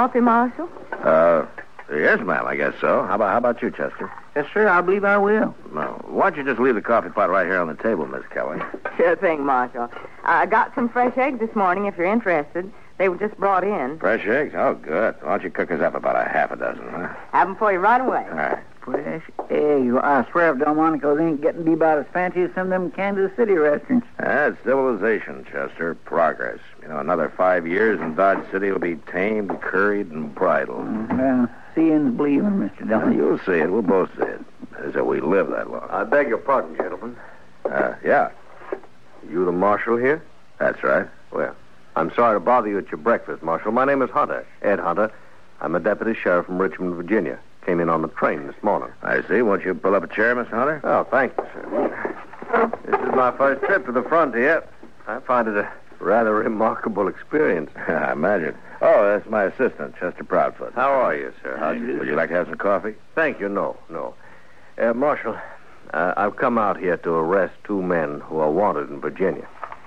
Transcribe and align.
Coffee, 0.00 0.20
Marshal? 0.20 0.66
Uh, 1.04 1.44
yes, 1.92 2.20
ma'am, 2.20 2.46
I 2.46 2.56
guess 2.56 2.72
so. 2.80 3.04
How 3.04 3.16
about, 3.16 3.32
how 3.32 3.36
about 3.36 3.60
you, 3.60 3.70
Chester? 3.70 4.10
Yes, 4.34 4.46
sir, 4.54 4.66
I 4.66 4.80
believe 4.80 5.04
I 5.04 5.18
will. 5.18 5.54
No. 5.74 6.02
Why 6.08 6.30
don't 6.30 6.38
you 6.38 6.50
just 6.50 6.58
leave 6.58 6.74
the 6.74 6.80
coffee 6.80 7.10
pot 7.10 7.28
right 7.28 7.44
here 7.46 7.60
on 7.60 7.68
the 7.68 7.74
table, 7.82 8.06
Miss 8.06 8.22
Kelly? 8.32 8.58
Sure 8.96 9.16
thing, 9.16 9.46
Marshal. 9.46 9.90
I 10.24 10.44
got 10.44 10.74
some 10.74 10.90
fresh 10.90 11.16
eggs 11.16 11.40
this 11.40 11.54
morning 11.56 11.86
if 11.86 11.96
you're 11.96 12.06
interested. 12.06 12.70
They 12.98 13.08
were 13.08 13.16
just 13.16 13.34
brought 13.38 13.64
in. 13.64 13.98
Fresh 13.98 14.26
eggs? 14.26 14.52
Oh, 14.54 14.74
good. 14.74 15.14
Why 15.22 15.30
don't 15.30 15.42
you 15.42 15.50
cook 15.50 15.70
us 15.70 15.80
up 15.80 15.94
about 15.94 16.16
a 16.16 16.28
half 16.28 16.50
a 16.50 16.56
dozen, 16.56 16.86
huh? 16.90 17.08
Have 17.32 17.48
them 17.48 17.56
for 17.56 17.72
you 17.72 17.78
right 17.78 18.00
away. 18.00 18.26
All 18.28 18.36
right. 18.36 18.58
Fresh 18.90 19.22
eggs. 19.50 19.94
I 20.02 20.26
swear 20.30 20.52
if 20.52 20.58
Delmonico's 20.58 21.20
ain't 21.20 21.40
getting 21.40 21.60
to 21.60 21.64
be 21.66 21.72
about 21.74 21.98
as 21.98 22.06
fancy 22.12 22.42
as 22.42 22.50
some 22.54 22.64
of 22.64 22.70
them 22.70 22.90
Kansas 22.90 23.30
City 23.36 23.52
restaurants. 23.54 24.06
That's 24.18 24.56
civilization, 24.64 25.44
Chester. 25.50 25.94
Progress. 26.04 26.58
You 26.82 26.88
know, 26.88 26.98
another 26.98 27.32
five 27.36 27.66
years 27.66 28.00
and 28.00 28.16
Dodge 28.16 28.44
City 28.50 28.70
will 28.70 28.78
be 28.78 28.96
tamed, 28.96 29.60
curried, 29.60 30.08
and 30.10 30.34
bridled. 30.34 30.86
Well, 31.10 31.48
seeing's 31.74 32.16
believing, 32.16 32.50
Mr. 32.50 32.88
Well, 32.88 33.00
Dillon. 33.00 33.16
you'll 33.16 33.38
see 33.40 33.52
it. 33.60 33.70
We'll 33.70 33.82
both 33.82 34.10
see 34.16 34.22
it. 34.24 34.40
As 34.78 34.94
if 34.96 35.04
we 35.04 35.20
live 35.20 35.50
that 35.50 35.70
long. 35.70 35.86
I 35.90 36.04
beg 36.04 36.28
your 36.28 36.38
pardon, 36.38 36.76
gentlemen. 36.76 37.16
Uh, 37.64 37.94
yeah, 38.04 38.30
You 39.28 39.44
the 39.44 39.52
marshal 39.52 39.96
here? 39.96 40.22
that's 40.58 40.82
right. 40.82 41.06
Well, 41.32 41.54
I'm 41.96 42.12
sorry 42.14 42.36
to 42.36 42.40
bother 42.40 42.68
you 42.68 42.78
at 42.78 42.90
your 42.90 42.98
breakfast, 42.98 43.42
Marshal. 43.42 43.72
My 43.72 43.84
name 43.84 44.00
is 44.02 44.10
Hunter, 44.10 44.46
Ed 44.62 44.78
Hunter. 44.78 45.12
I'm 45.60 45.74
a 45.74 45.80
deputy 45.80 46.14
sheriff 46.14 46.46
from 46.46 46.58
Richmond, 46.58 46.94
Virginia. 46.94 47.38
Came 47.70 47.78
in 47.78 47.88
on 47.88 48.02
the 48.02 48.08
train 48.08 48.48
this 48.48 48.60
morning. 48.64 48.88
I 49.04 49.22
see. 49.28 49.42
Won't 49.42 49.64
you 49.64 49.74
pull 49.74 49.94
up 49.94 50.02
a 50.02 50.08
chair, 50.08 50.34
Miss 50.34 50.48
Hunter? 50.48 50.80
Oh, 50.82 51.04
thank 51.04 51.32
you, 51.38 51.44
sir. 51.54 52.72
This 52.84 53.00
is 53.00 53.14
my 53.14 53.30
first 53.30 53.64
trip 53.64 53.86
to 53.86 53.92
the 53.92 54.02
frontier. 54.02 54.64
I 55.06 55.20
find 55.20 55.46
it 55.46 55.56
a 55.56 55.70
rather 56.00 56.34
remarkable 56.34 57.06
experience. 57.06 57.70
I 57.76 58.10
imagine. 58.10 58.56
Oh, 58.82 59.06
that's 59.06 59.30
my 59.30 59.44
assistant, 59.44 59.94
Chester 60.00 60.24
Proudfoot. 60.24 60.74
How 60.74 60.90
are 60.90 61.14
you, 61.14 61.32
sir? 61.44 61.58
How'd 61.58 61.78
you 61.78 61.96
Would 62.00 62.08
you 62.08 62.16
like 62.16 62.30
to 62.30 62.34
have 62.34 62.48
some 62.48 62.56
coffee? 62.58 62.96
Thank 63.14 63.38
you. 63.38 63.48
No, 63.48 63.76
no. 63.88 64.14
Uh, 64.76 64.92
Marshal, 64.92 65.38
uh, 65.94 66.14
I've 66.16 66.34
come 66.34 66.58
out 66.58 66.76
here 66.76 66.96
to 66.96 67.10
arrest 67.12 67.54
two 67.62 67.80
men 67.82 68.18
who 68.22 68.40
are 68.40 68.50
wanted 68.50 68.90
in 68.90 69.00
Virginia. 69.00 69.46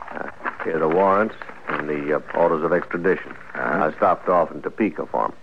Uh, 0.09 0.29
here 0.63 0.77
are 0.77 0.79
the 0.79 0.87
warrants 0.87 1.35
and 1.67 1.89
the 1.89 2.15
uh, 2.15 2.21
orders 2.33 2.63
of 2.63 2.71
extradition. 2.71 3.31
Uh-huh. 3.55 3.91
I 3.91 3.97
stopped 3.97 4.29
off 4.29 4.51
in 4.51 4.61
Topeka 4.61 5.05
for 5.07 5.25
'em. 5.25 5.33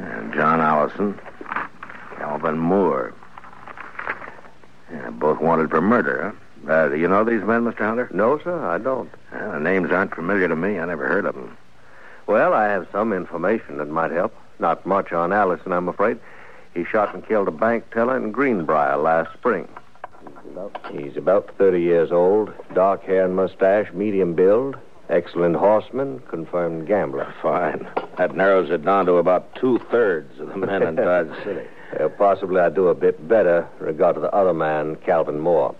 And 0.00 0.32
John 0.32 0.60
Allison, 0.60 1.18
Calvin 2.16 2.58
Moore. 2.58 3.12
Yeah, 4.90 5.10
both 5.10 5.40
wanted 5.40 5.68
for 5.70 5.80
murder, 5.82 6.34
huh? 6.66 6.72
Uh, 6.72 6.88
do 6.88 6.96
you 6.96 7.08
know 7.08 7.24
these 7.24 7.42
men, 7.42 7.64
Mr. 7.64 7.78
Hunter? 7.78 8.08
No, 8.12 8.38
sir, 8.38 8.66
I 8.66 8.78
don't. 8.78 9.10
Well, 9.32 9.52
the 9.52 9.60
names 9.60 9.90
aren't 9.90 10.14
familiar 10.14 10.48
to 10.48 10.56
me. 10.56 10.78
I 10.78 10.84
never 10.86 11.06
heard 11.06 11.26
of 11.26 11.34
them. 11.34 11.56
Well, 12.26 12.54
I 12.54 12.64
have 12.68 12.86
some 12.92 13.12
information 13.12 13.78
that 13.78 13.88
might 13.88 14.10
help. 14.10 14.34
Not 14.58 14.84
much 14.86 15.12
on 15.12 15.32
Allison, 15.32 15.72
I'm 15.72 15.88
afraid. 15.88 16.18
He 16.74 16.84
shot 16.84 17.14
and 17.14 17.26
killed 17.26 17.48
a 17.48 17.52
bank 17.52 17.90
teller 17.92 18.16
in 18.16 18.30
Greenbrier 18.30 18.96
last 18.96 19.32
spring. 19.34 19.68
He's 20.92 21.16
about 21.16 21.50
30 21.56 21.80
years 21.80 22.12
old, 22.12 22.52
dark 22.74 23.02
hair 23.04 23.24
and 23.24 23.36
mustache, 23.36 23.92
medium 23.92 24.34
build, 24.34 24.76
excellent 25.10 25.56
horseman, 25.56 26.20
confirmed 26.28 26.86
gambler. 26.86 27.32
Fine. 27.42 27.86
That 28.16 28.34
narrows 28.34 28.70
it 28.70 28.84
down 28.84 29.06
to 29.06 29.14
about 29.14 29.54
two 29.56 29.78
thirds 29.90 30.38
of 30.40 30.48
the 30.48 30.56
men 30.56 30.82
in 30.82 30.94
Dodge 30.94 31.28
City. 31.44 31.66
Uh, 31.98 32.08
possibly 32.08 32.60
I'd 32.60 32.74
do 32.74 32.88
a 32.88 32.94
bit 32.94 33.26
better 33.28 33.68
in 33.80 33.86
regard 33.86 34.14
to 34.14 34.20
the 34.20 34.32
other 34.34 34.54
man, 34.54 34.96
Calvin 34.96 35.40
Moore. 35.40 35.74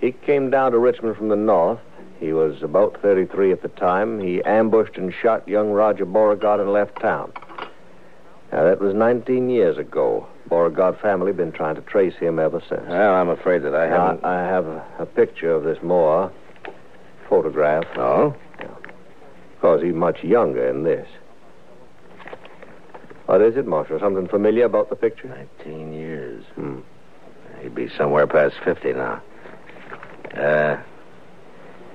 He 0.00 0.12
came 0.12 0.50
down 0.50 0.72
to 0.72 0.78
Richmond 0.78 1.16
from 1.16 1.28
the 1.28 1.36
north. 1.36 1.80
He 2.18 2.32
was 2.32 2.62
about 2.62 3.00
33 3.02 3.50
at 3.52 3.62
the 3.62 3.68
time. 3.68 4.20
He 4.20 4.42
ambushed 4.44 4.96
and 4.96 5.12
shot 5.12 5.46
young 5.48 5.70
Roger 5.72 6.04
Beauregard 6.04 6.60
and 6.60 6.72
left 6.72 7.00
town. 7.00 7.32
Now, 8.52 8.64
that 8.64 8.80
was 8.80 8.94
19 8.94 9.48
years 9.48 9.78
ago. 9.78 10.26
Beauregard 10.48 10.98
family 11.00 11.32
been 11.32 11.52
trying 11.52 11.74
to 11.76 11.80
trace 11.80 12.14
him 12.16 12.38
ever 12.38 12.60
since. 12.68 12.82
Well, 12.86 13.14
I'm 13.14 13.28
afraid 13.28 13.62
that 13.62 13.74
I 13.74 13.86
haven't. 13.86 14.24
I 14.24 14.42
have 14.42 14.66
a, 14.66 14.84
a 14.98 15.06
picture 15.06 15.50
of 15.52 15.64
this 15.64 15.82
Moore, 15.82 16.30
photograph. 17.28 17.86
Oh? 17.96 18.36
Course, 19.62 19.80
he's 19.80 19.94
much 19.94 20.24
younger 20.24 20.68
in 20.68 20.82
this. 20.82 21.06
What 23.26 23.40
is 23.42 23.56
it, 23.56 23.64
Marshal? 23.64 24.00
Something 24.00 24.26
familiar 24.26 24.64
about 24.64 24.90
the 24.90 24.96
picture? 24.96 25.28
19 25.28 25.92
years. 25.92 26.44
Hmm. 26.56 26.80
He'd 27.60 27.72
be 27.72 27.88
somewhere 27.96 28.26
past 28.26 28.56
50 28.64 28.92
now. 28.94 29.22
Uh, 30.36 30.82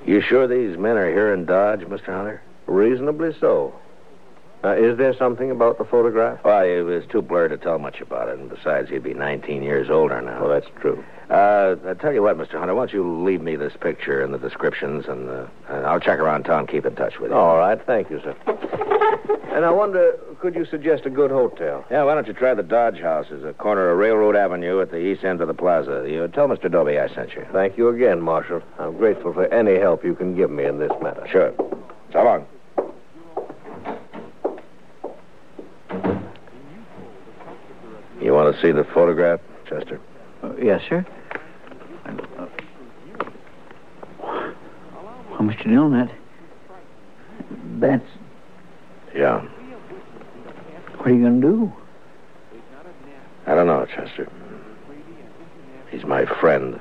you 0.06 0.22
sure 0.22 0.48
these 0.48 0.78
men 0.78 0.96
are 0.96 1.12
here 1.12 1.34
in 1.34 1.44
Dodge, 1.44 1.82
Mr. 1.82 2.06
Hunter? 2.06 2.42
Reasonably 2.68 3.36
so. 3.38 3.76
Uh, 4.64 4.78
is 4.78 4.98
there 4.98 5.14
something 5.18 5.52
about 5.52 5.78
the 5.78 5.84
photograph? 5.84 6.40
Well, 6.46 6.64
it 6.64 6.84
was 6.84 7.04
too 7.12 7.22
blurred 7.22 7.52
to 7.52 7.58
tell 7.58 7.80
much 7.80 8.00
about 8.00 8.30
it, 8.30 8.40
and 8.40 8.50
besides, 8.50 8.90
he'd 8.90 9.04
be 9.04 9.14
19 9.14 9.62
years 9.62 9.90
older 9.90 10.22
now. 10.22 10.40
Well, 10.40 10.50
that's 10.50 10.72
true. 10.80 11.04
Uh, 11.30 11.76
I 11.86 11.94
tell 11.94 12.14
you 12.14 12.22
what, 12.22 12.38
Mr. 12.38 12.58
Hunter, 12.58 12.74
why 12.74 12.86
don't 12.86 12.94
you 12.94 13.24
leave 13.24 13.42
me 13.42 13.58
this 13.58 13.74
picture 13.82 14.22
and 14.22 14.34
the 14.34 14.38
descriptions, 14.38 15.08
and, 15.08 15.30
uh, 15.30 15.46
and 15.68 15.86
I'll 15.86 16.00
check 16.00 16.20
around 16.20 16.44
town, 16.44 16.68
keep 16.68 16.86
in 16.86 16.96
touch 16.96 17.20
with 17.20 17.32
you. 17.32 17.38
All 17.38 17.58
right, 17.58 17.80
thank 17.86 18.10
you, 18.10 18.22
sir. 18.22 18.34
and 19.52 19.66
I 19.66 19.72
wonder, 19.72 20.18
could 20.40 20.56
you 20.56 20.66
suggest 20.66 21.06
a 21.06 21.10
good 21.10 21.30
hotel? 21.30 21.84
Yeah, 21.92 22.04
why 22.04 22.16
don't 22.16 22.28
you 22.28 22.34
try 22.34 22.54
the 22.54 22.64
Dodge 22.64 23.02
House? 23.02 23.26
It's 23.30 23.44
a 23.44 23.52
corner 23.52 23.90
of 23.90 23.98
Railroad 23.98 24.38
Avenue 24.38 24.80
at 24.80 24.90
the 24.90 25.00
east 25.00 25.26
end 25.26 25.42
of 25.42 25.50
the 25.50 25.54
plaza. 25.54 26.06
You 26.08 26.26
tell 26.30 26.48
Mr. 26.48 26.72
Dobie 26.72 26.98
I 26.98 27.14
sent 27.14 27.34
you. 27.34 27.46
Thank 27.52 27.78
you 27.78 27.90
again, 27.90 28.22
Marshal. 28.22 28.62
I'm 28.80 28.96
grateful 28.96 29.34
for 29.34 29.54
any 29.54 29.78
help 29.78 30.06
you 30.06 30.16
can 30.16 30.34
give 30.34 30.50
me 30.50 30.64
in 30.64 30.80
this 30.80 30.92
matter. 31.02 31.28
Sure. 31.28 31.54
So 32.14 32.24
long. 32.24 32.46
You 38.22 38.34
want 38.34 38.56
to 38.56 38.62
see 38.62 38.72
the 38.72 38.86
photograph, 38.86 39.42
Chester? 39.68 40.00
Uh, 40.44 40.56
yes, 40.58 40.82
sir. 40.88 41.06
Oh, 45.40 45.44
Mr. 45.44 45.64
Dillon, 45.64 45.92
that... 45.92 46.12
That's... 47.80 48.06
Yeah. 49.16 49.42
What 50.98 51.08
are 51.08 51.14
you 51.14 51.22
going 51.22 51.42
to 51.42 51.48
do? 51.48 51.74
I 53.46 53.56
don't 53.56 53.68
know, 53.68 53.86
Chester. 53.86 54.30
He's 55.90 56.04
my 56.04 56.26
friend. 56.26 56.80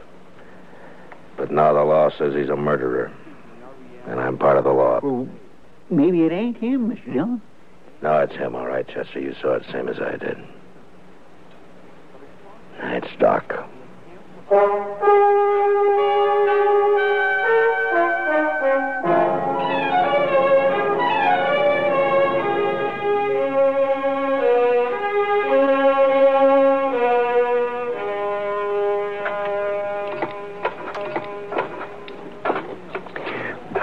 But 1.37 1.50
now 1.50 1.73
the 1.73 1.85
law 1.85 2.11
says 2.11 2.35
he's 2.35 2.49
a 2.49 2.56
murderer. 2.56 3.12
And 4.06 4.20
I'm 4.20 4.38
part 4.38 4.56
of 4.56 4.64
the 4.64 4.73
law. 4.73 5.00
Well, 5.03 5.29
maybe 5.91 6.23
it 6.25 6.32
ain't 6.32 6.56
him, 6.56 6.91
Mr. 6.91 7.12
Dillon. 7.12 7.43
No, 8.03 8.19
it's 8.20 8.35
him, 8.35 8.55
all 8.55 8.67
right, 8.67 8.87
Chester. 8.87 9.20
You 9.20 9.35
saw 9.41 9.55
it 9.55 9.64
same 9.70 9.88
as 9.88 9.99
I 10.00 10.17
did. 10.17 10.38
Woodstock. 13.18 13.68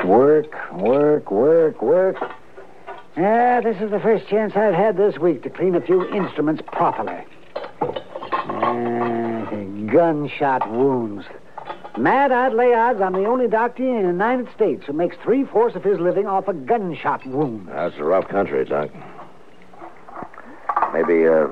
Work, 0.06 0.74
work, 0.74 1.32
work, 1.32 1.82
work. 1.82 2.18
Yeah, 3.18 3.62
this 3.62 3.78
is 3.82 3.90
the 3.90 4.00
first 4.00 4.28
chance 4.28 4.56
I've 4.56 4.74
had 4.74 4.98
this 4.98 5.18
week 5.18 5.44
to 5.44 5.50
clean 5.50 5.76
a 5.76 5.82
few 5.82 6.08
instruments 6.14 6.62
properly. 6.68 7.24
Gunshot 9.94 10.68
wounds. 10.72 11.26
Matt, 11.98 12.32
I'd 12.32 12.54
lay 12.54 12.74
odds 12.74 13.00
I'm 13.00 13.14
the 13.14 13.26
only 13.26 13.48
doctor 13.48 13.84
in 13.84 14.02
the 14.02 14.08
United 14.08 14.52
States 14.56 14.84
who 14.88 14.94
makes 14.94 15.16
three 15.24 15.44
fourths 15.46 15.76
of 15.76 15.84
his 15.84 16.00
living 16.00 16.26
off 16.26 16.48
a 16.48 16.54
gunshot 16.54 17.24
wound. 17.28 17.68
That's 17.68 17.96
a 17.98 18.04
rough 18.04 18.28
country, 18.28 18.66
Doc. 18.66 18.90
Maybe, 20.92 21.28
uh, 21.28 21.48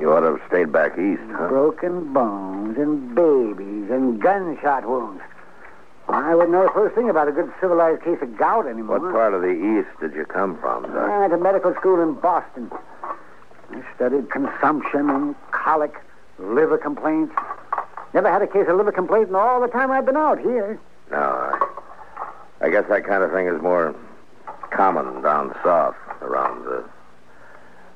you 0.00 0.10
ought 0.10 0.20
to 0.20 0.38
have 0.38 0.40
stayed 0.48 0.72
back 0.72 0.92
east, 0.98 1.20
huh? 1.32 1.48
Broken 1.48 2.14
bones 2.14 2.78
and 2.78 3.14
babies 3.14 3.90
and 3.90 4.20
gunshot 4.20 4.88
wounds. 4.88 5.22
I 6.08 6.34
wouldn't 6.34 6.52
know 6.52 6.64
the 6.64 6.72
first 6.72 6.94
thing 6.94 7.10
about 7.10 7.28
a 7.28 7.32
good 7.32 7.52
civilized 7.60 8.02
case 8.02 8.18
of 8.22 8.36
gout 8.38 8.66
anymore. 8.66 8.98
What 8.98 9.12
part 9.12 9.34
of 9.34 9.42
the 9.42 9.52
east 9.52 10.00
did 10.00 10.14
you 10.14 10.24
come 10.24 10.58
from, 10.58 10.84
Doc? 10.84 10.96
I 10.96 11.20
went 11.20 11.32
to 11.32 11.38
medical 11.38 11.74
school 11.74 12.02
in 12.02 12.14
Boston. 12.14 12.70
I 13.70 13.82
studied 13.94 14.30
consumption 14.30 15.10
and 15.10 15.34
colic, 15.52 15.94
liver 16.42 16.78
complaints. 16.78 17.34
Never 18.14 18.30
had 18.30 18.42
a 18.42 18.46
case 18.46 18.66
of 18.68 18.76
liver 18.76 18.92
complaint 18.92 19.28
in 19.28 19.34
all 19.34 19.60
the 19.60 19.68
time 19.68 19.90
I've 19.90 20.04
been 20.04 20.16
out 20.16 20.38
here. 20.38 20.78
No, 21.10 21.18
I, 21.18 22.66
I 22.66 22.70
guess 22.70 22.84
that 22.88 23.06
kind 23.06 23.22
of 23.22 23.32
thing 23.32 23.46
is 23.46 23.60
more 23.62 23.94
common 24.70 25.22
down 25.22 25.54
south, 25.64 25.94
around 26.20 26.66
uh, 26.66 26.82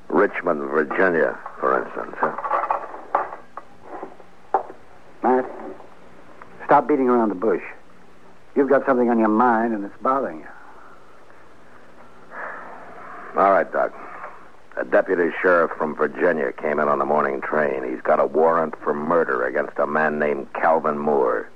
Richmond, 0.09 0.61
Virginia, 0.69 1.37
for 1.59 1.83
instance. 1.83 2.15
Huh? 2.19 2.35
Matt, 5.23 5.45
stop 6.65 6.87
beating 6.87 7.09
around 7.09 7.29
the 7.29 7.35
bush. 7.35 7.63
You've 8.55 8.69
got 8.69 8.85
something 8.85 9.09
on 9.09 9.19
your 9.19 9.27
mind 9.27 9.73
and 9.73 9.83
it's 9.85 9.93
bothering 10.01 10.39
you. 10.39 10.47
All 13.35 13.51
right, 13.51 13.71
Doc. 13.71 13.93
A 14.79 14.85
deputy 14.85 15.31
sheriff 15.41 15.71
from 15.75 15.95
Virginia 15.95 16.51
came 16.51 16.79
in 16.79 16.87
on 16.87 16.99
the 16.99 17.05
morning 17.05 17.41
train. 17.41 17.83
He's 17.83 18.01
got 18.01 18.19
a 18.19 18.27
warrant 18.27 18.75
for 18.83 18.93
murder 18.93 19.43
against 19.43 19.79
a 19.79 19.87
man 19.87 20.19
named 20.19 20.53
Calvin 20.53 20.99
Moore. 20.99 21.49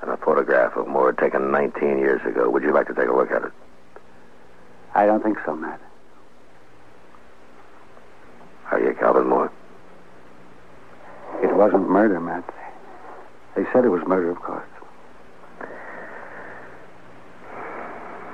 And 0.00 0.10
a 0.10 0.16
photograph 0.16 0.76
of 0.76 0.88
Moore 0.88 1.12
taken 1.12 1.50
19 1.50 1.98
years 1.98 2.24
ago. 2.26 2.48
Would 2.48 2.62
you 2.62 2.72
like 2.72 2.86
to 2.86 2.94
take 2.94 3.08
a 3.08 3.12
look 3.12 3.30
at 3.30 3.42
it? 3.42 3.52
I 4.94 5.04
don't 5.04 5.22
think 5.22 5.36
so, 5.44 5.54
Matt. 5.54 5.78
Are 8.70 8.80
you 8.80 8.94
Calvin 8.94 9.28
Moore? 9.28 9.52
It 11.42 11.54
wasn't 11.54 11.86
murder, 11.86 12.18
Matt. 12.18 12.44
They 13.56 13.64
said 13.74 13.84
it 13.84 13.90
was 13.90 14.02
murder, 14.06 14.30
of 14.30 14.38
course. 14.38 14.66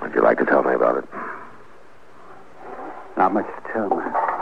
Would 0.03 0.15
you 0.15 0.23
like 0.23 0.39
to 0.39 0.45
tell 0.45 0.63
me 0.63 0.75
about 0.75 0.99
it? 0.99 1.32
Not 3.17 3.33
much 3.35 3.47
to 3.47 3.73
tell, 3.73 3.89
Matt. 3.91 4.33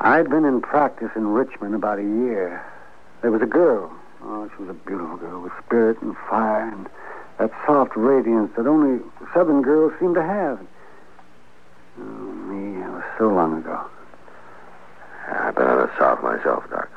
I'd 0.00 0.28
been 0.28 0.44
in 0.44 0.60
practice 0.60 1.10
in 1.14 1.28
Richmond 1.28 1.74
about 1.74 1.98
a 1.98 2.02
year. 2.02 2.64
There 3.22 3.30
was 3.30 3.42
a 3.42 3.46
girl. 3.46 3.92
Oh, 4.24 4.50
she 4.56 4.62
was 4.62 4.70
a 4.70 4.74
beautiful 4.86 5.16
girl 5.16 5.42
with 5.42 5.52
spirit 5.64 6.00
and 6.02 6.16
fire 6.28 6.68
and 6.68 6.88
that 7.38 7.50
soft 7.66 7.96
radiance 7.96 8.50
that 8.56 8.66
only 8.66 9.02
Southern 9.32 9.62
girls 9.62 9.92
seem 9.98 10.14
to 10.14 10.22
have. 10.22 10.60
Oh, 11.98 12.02
me, 12.02 12.82
it 12.82 12.88
was 12.88 13.04
so 13.18 13.28
long 13.28 13.58
ago. 13.58 13.80
I've 15.28 15.54
been 15.54 15.68
in 15.68 15.76
the 15.76 15.90
South 15.98 16.22
myself, 16.22 16.68
Doc. 16.70 16.88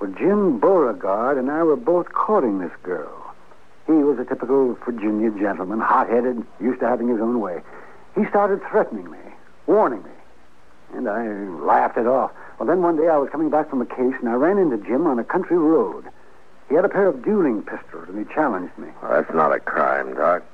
Well, 0.00 0.10
Jim 0.12 0.58
Beauregard 0.58 1.38
and 1.38 1.50
I 1.50 1.62
were 1.62 1.76
both 1.76 2.12
courting 2.12 2.58
this 2.58 2.72
girl. 2.82 3.19
He 3.90 4.04
was 4.04 4.20
a 4.20 4.24
typical 4.24 4.74
Virginia 4.84 5.30
gentleman, 5.30 5.80
hot-headed, 5.80 6.46
used 6.60 6.78
to 6.78 6.86
having 6.86 7.08
his 7.08 7.20
own 7.20 7.40
way. 7.40 7.60
He 8.14 8.24
started 8.26 8.62
threatening 8.70 9.10
me, 9.10 9.18
warning 9.66 10.04
me, 10.04 10.10
and 10.94 11.08
I 11.08 11.26
laughed 11.64 11.98
it 11.98 12.06
off. 12.06 12.30
Well, 12.58 12.68
then 12.68 12.82
one 12.82 12.96
day 12.96 13.08
I 13.08 13.16
was 13.16 13.30
coming 13.30 13.50
back 13.50 13.68
from 13.68 13.80
a 13.80 13.86
case, 13.86 14.14
and 14.20 14.28
I 14.28 14.34
ran 14.34 14.58
into 14.58 14.76
Jim 14.78 15.08
on 15.08 15.18
a 15.18 15.24
country 15.24 15.58
road. 15.58 16.04
He 16.68 16.76
had 16.76 16.84
a 16.84 16.88
pair 16.88 17.08
of 17.08 17.24
dueling 17.24 17.62
pistols, 17.62 18.08
and 18.08 18.16
he 18.16 18.32
challenged 18.32 18.78
me. 18.78 18.88
Well, 19.02 19.10
that's 19.10 19.34
not 19.34 19.52
a 19.52 19.58
crime, 19.58 20.14
Doc. 20.14 20.44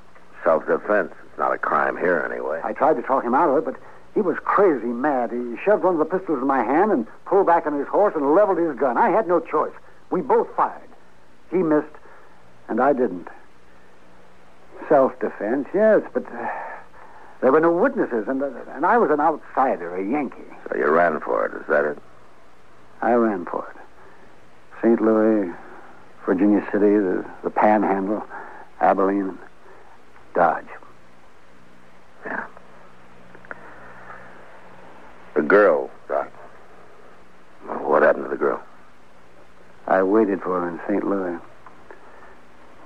Self-defense. 0.42 1.12
It's 1.28 1.38
not 1.38 1.52
a 1.52 1.58
crime 1.58 1.98
here, 1.98 2.26
anyway. 2.30 2.62
I 2.64 2.72
tried 2.72 2.94
to 2.94 3.02
talk 3.02 3.22
him 3.22 3.34
out 3.34 3.50
of 3.50 3.58
it, 3.58 3.64
but 3.66 3.76
he 4.14 4.22
was 4.22 4.38
crazy 4.44 4.86
mad. 4.86 5.30
He 5.30 5.56
shoved 5.62 5.84
one 5.84 5.92
of 5.92 5.98
the 5.98 6.18
pistols 6.18 6.40
in 6.40 6.46
my 6.46 6.62
hand 6.62 6.90
and 6.90 7.06
pulled 7.26 7.46
back 7.46 7.66
on 7.66 7.78
his 7.78 7.86
horse 7.86 8.14
and 8.16 8.34
leveled 8.34 8.56
his 8.56 8.78
gun. 8.78 8.96
I 8.96 9.10
had 9.10 9.28
no 9.28 9.40
choice. 9.40 9.74
We 10.08 10.22
both 10.22 10.48
fired. 10.56 10.88
He 11.50 11.58
missed, 11.58 11.92
and 12.68 12.80
I 12.80 12.92
didn't. 12.92 13.28
Self-defense, 14.88 15.68
yes, 15.74 16.02
but 16.12 16.24
uh, 16.32 16.48
there 17.40 17.50
were 17.52 17.60
no 17.60 17.72
witnesses, 17.72 18.28
and 18.28 18.42
uh, 18.42 18.50
and 18.74 18.86
I 18.86 18.98
was 18.98 19.10
an 19.10 19.20
outsider, 19.20 19.96
a 19.96 20.04
Yankee. 20.04 20.36
So 20.68 20.76
you 20.76 20.86
ran 20.88 21.18
for 21.20 21.46
it, 21.46 21.54
is 21.60 21.66
that 21.68 21.84
it? 21.84 21.98
I 23.02 23.12
ran 23.12 23.44
for 23.44 23.66
it. 23.70 23.76
St. 24.82 25.00
Louis, 25.00 25.52
Virginia 26.24 26.60
City, 26.72 26.96
the, 26.96 27.24
the 27.42 27.50
Panhandle, 27.50 28.24
Abilene, 28.80 29.38
Dodge. 30.34 30.66
Yeah. 32.24 32.44
The 35.34 35.42
girl, 35.42 35.90
Doc. 36.08 36.30
What 37.82 38.02
happened 38.02 38.24
to 38.24 38.30
the 38.30 38.36
girl? 38.36 38.62
I 39.86 40.02
waited 40.02 40.42
for 40.42 40.60
her 40.60 40.68
in 40.68 40.80
St. 40.88 41.04
Louis. 41.04 41.38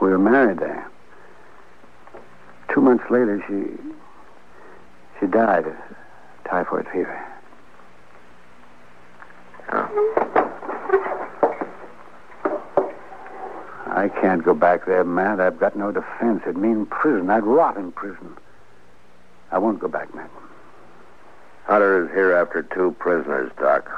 We 0.00 0.08
were 0.08 0.18
married 0.18 0.58
there. 0.58 0.88
Two 2.72 2.80
months 2.80 3.04
later, 3.10 3.42
she 3.46 3.76
she 5.18 5.26
died 5.26 5.66
of 5.66 5.74
typhoid 6.48 6.86
fever. 6.88 7.26
I 13.92 14.08
can't 14.08 14.42
go 14.42 14.54
back 14.54 14.86
there, 14.86 15.04
Matt. 15.04 15.40
I've 15.40 15.60
got 15.60 15.76
no 15.76 15.92
defense. 15.92 16.40
It'd 16.44 16.56
mean 16.56 16.86
prison. 16.86 17.28
I'd 17.28 17.44
rot 17.44 17.76
in 17.76 17.92
prison. 17.92 18.34
I 19.52 19.58
won't 19.58 19.80
go 19.80 19.88
back, 19.88 20.14
Matt. 20.14 20.30
Hunter 21.64 22.06
is 22.06 22.10
here 22.12 22.32
after 22.32 22.62
two 22.62 22.96
prisoners, 22.98 23.52
Doc. 23.58 23.90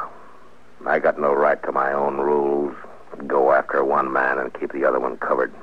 I 0.85 0.99
got 0.99 1.21
no 1.21 1.33
right 1.33 1.63
to 1.63 1.73
my 1.73 1.93
own 1.93 2.17
rules. 2.17 2.75
Go 3.29 3.53
after 3.53 3.85
one 3.85 4.13
man 4.13 4.39
and 4.39 4.53
keep 4.59 4.73
the 4.73 4.85
other 4.85 4.99
one 4.99 5.17
covered. 5.19 5.55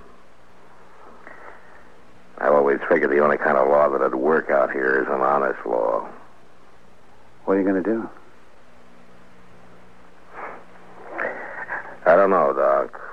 I've 2.40 2.54
always 2.54 2.80
figured 2.88 3.12
the 3.12 3.20
only 3.20 3.38
kind 3.38 3.58
of 3.58 3.68
law 3.68 3.90
that'd 3.90 4.16
work 4.16 4.50
out 4.50 4.72
here 4.72 5.02
is 5.02 5.08
an 5.08 5.22
honest 5.22 5.60
law. 5.66 6.08
What 7.46 7.56
are 7.56 7.60
you 7.60 7.68
going 7.68 7.84
to 7.84 7.90
do? 7.90 8.10
I 12.06 12.16
don't 12.16 12.30
know, 12.30 12.54
Doc. 12.54 13.10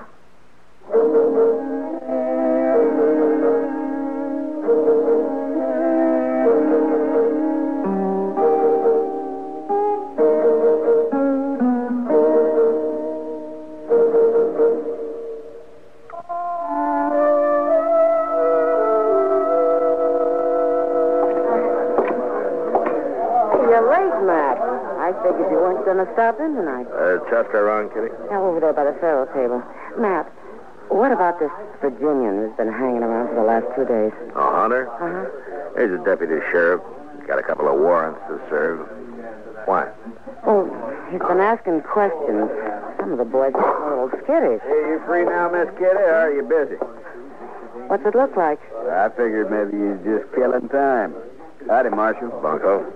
You 26.17 26.23
weren't 26.23 26.39
going 26.39 26.41
to 26.41 26.41
stop 26.41 26.41
in 26.41 26.55
tonight. 26.55 26.87
Uh, 26.89 27.19
Chester 27.31 27.67
around, 27.67 27.91
Kitty? 27.91 28.09
Now, 28.31 28.45
over 28.47 28.61
there 28.61 28.73
by 28.73 28.85
the 28.85 28.97
faro 29.01 29.27
table. 29.33 29.63
Matt, 30.01 30.27
what 30.89 31.13
about 31.13 31.39
this 31.39 31.51
Virginian 31.81 32.47
who's 32.47 32.57
been 32.57 32.73
hanging 32.73 33.03
around 33.03 33.29
for 33.29 33.35
the 33.37 33.47
last 33.47 33.67
two 33.77 33.85
days? 33.85 34.13
Oh, 34.35 34.55
Hunter? 34.55 34.89
Uh-huh. 34.89 35.29
He's 35.81 35.93
a 35.93 36.03
deputy 36.05 36.41
sheriff. 36.51 36.81
He's 37.19 37.27
got 37.27 37.39
a 37.39 37.43
couple 37.43 37.69
of 37.69 37.79
warrants 37.79 38.21
to 38.29 38.41
serve. 38.49 38.87
Why? 39.67 39.91
Oh, 40.47 40.65
he's 41.11 41.21
been 41.21 41.41
asking 41.41 41.83
questions. 41.83 42.49
Some 43.01 43.13
of 43.13 43.19
the 43.19 43.27
boys 43.27 43.53
are 43.55 43.93
a 43.93 44.05
little 44.07 44.19
skittish. 44.23 44.63
Hey, 44.63 44.83
you 44.95 45.03
free 45.07 45.25
now, 45.25 45.51
Miss 45.51 45.69
Kitty, 45.75 46.01
or 46.01 46.15
are 46.15 46.33
you 46.33 46.43
busy? 46.43 46.79
What's 47.91 48.07
it 48.07 48.15
look 48.15 48.37
like? 48.37 48.61
I 48.89 49.09
figured 49.11 49.51
maybe 49.51 49.77
you're 49.77 50.01
just 50.23 50.33
killing 50.35 50.69
time. 50.71 51.15
Howdy, 51.69 51.91
Marshal. 51.91 52.31
Bunko? 52.41 52.87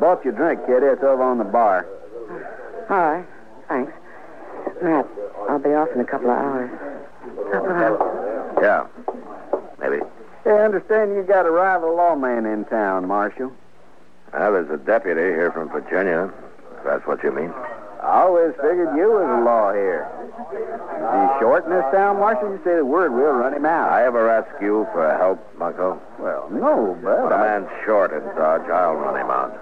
Bought 0.00 0.24
you 0.24 0.32
a 0.32 0.34
drink, 0.34 0.60
Kitty. 0.66 0.86
It's 0.86 1.02
over 1.02 1.22
on 1.22 1.38
the 1.38 1.44
bar. 1.44 1.86
All 2.90 2.96
right. 2.96 3.26
Thanks. 3.68 3.92
Matt, 4.82 5.06
I'll 5.48 5.58
be 5.58 5.70
off 5.70 5.88
in 5.94 6.00
a 6.00 6.04
couple 6.04 6.30
of 6.30 6.38
hours. 6.38 6.70
Up 7.54 7.62
around. 7.64 8.62
Yeah. 8.62 8.86
Maybe. 9.80 10.02
Hey, 10.44 10.50
I 10.50 10.64
understand 10.64 11.14
you 11.14 11.22
got 11.22 11.46
a 11.46 11.50
rival 11.50 11.96
lawman 11.96 12.44
in 12.46 12.64
town, 12.66 13.06
Marshal. 13.08 13.52
Well, 14.32 14.52
there's 14.52 14.70
a 14.70 14.76
deputy 14.76 15.20
here 15.22 15.50
from 15.52 15.70
Virginia, 15.70 16.30
if 16.78 16.84
that's 16.84 17.06
what 17.06 17.22
you 17.22 17.32
mean. 17.32 17.50
I 17.50 17.70
I 18.04 18.20
always 18.22 18.52
figured 18.56 18.94
you 18.96 19.08
was 19.08 19.24
a 19.24 19.40
law 19.42 19.72
here. 19.72 20.04
Is 20.52 20.60
he 20.60 21.40
short 21.40 21.64
in 21.64 21.70
this 21.70 21.84
town, 21.90 22.18
Marshal? 22.20 22.52
You 22.52 22.60
say 22.62 22.76
the 22.76 22.84
word, 22.84 23.12
we'll 23.14 23.32
run 23.32 23.54
him 23.54 23.64
out. 23.64 23.90
I 23.90 24.04
ever 24.04 24.28
ask 24.28 24.48
you 24.60 24.86
for 24.92 25.16
help, 25.16 25.40
Bunko? 25.58 25.98
Well, 26.18 26.48
no, 26.52 26.98
but 27.02 27.22
When 27.24 27.32
a 27.32 27.36
I... 27.36 27.58
man's 27.60 27.70
short 27.86 28.12
in 28.12 28.20
Dodge, 28.36 28.68
I'll 28.68 28.96
run 28.96 29.16
him 29.18 29.30
out. 29.30 29.56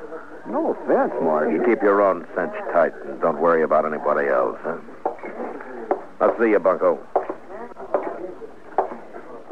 No 0.49 0.73
offense, 0.73 1.13
Marshal. 1.23 1.53
You 1.53 1.65
keep 1.65 1.83
your 1.83 2.03
own 2.03 2.27
cinch 2.35 2.53
tight 2.73 2.93
and 3.07 3.21
don't 3.21 3.41
worry 3.41 3.63
about 3.63 3.87
anybody 3.87 4.29
else, 4.29 4.59
huh? 4.63 4.79
I'll 6.21 6.39
see 6.39 6.51
you, 6.51 6.59
Bunko. 6.59 6.99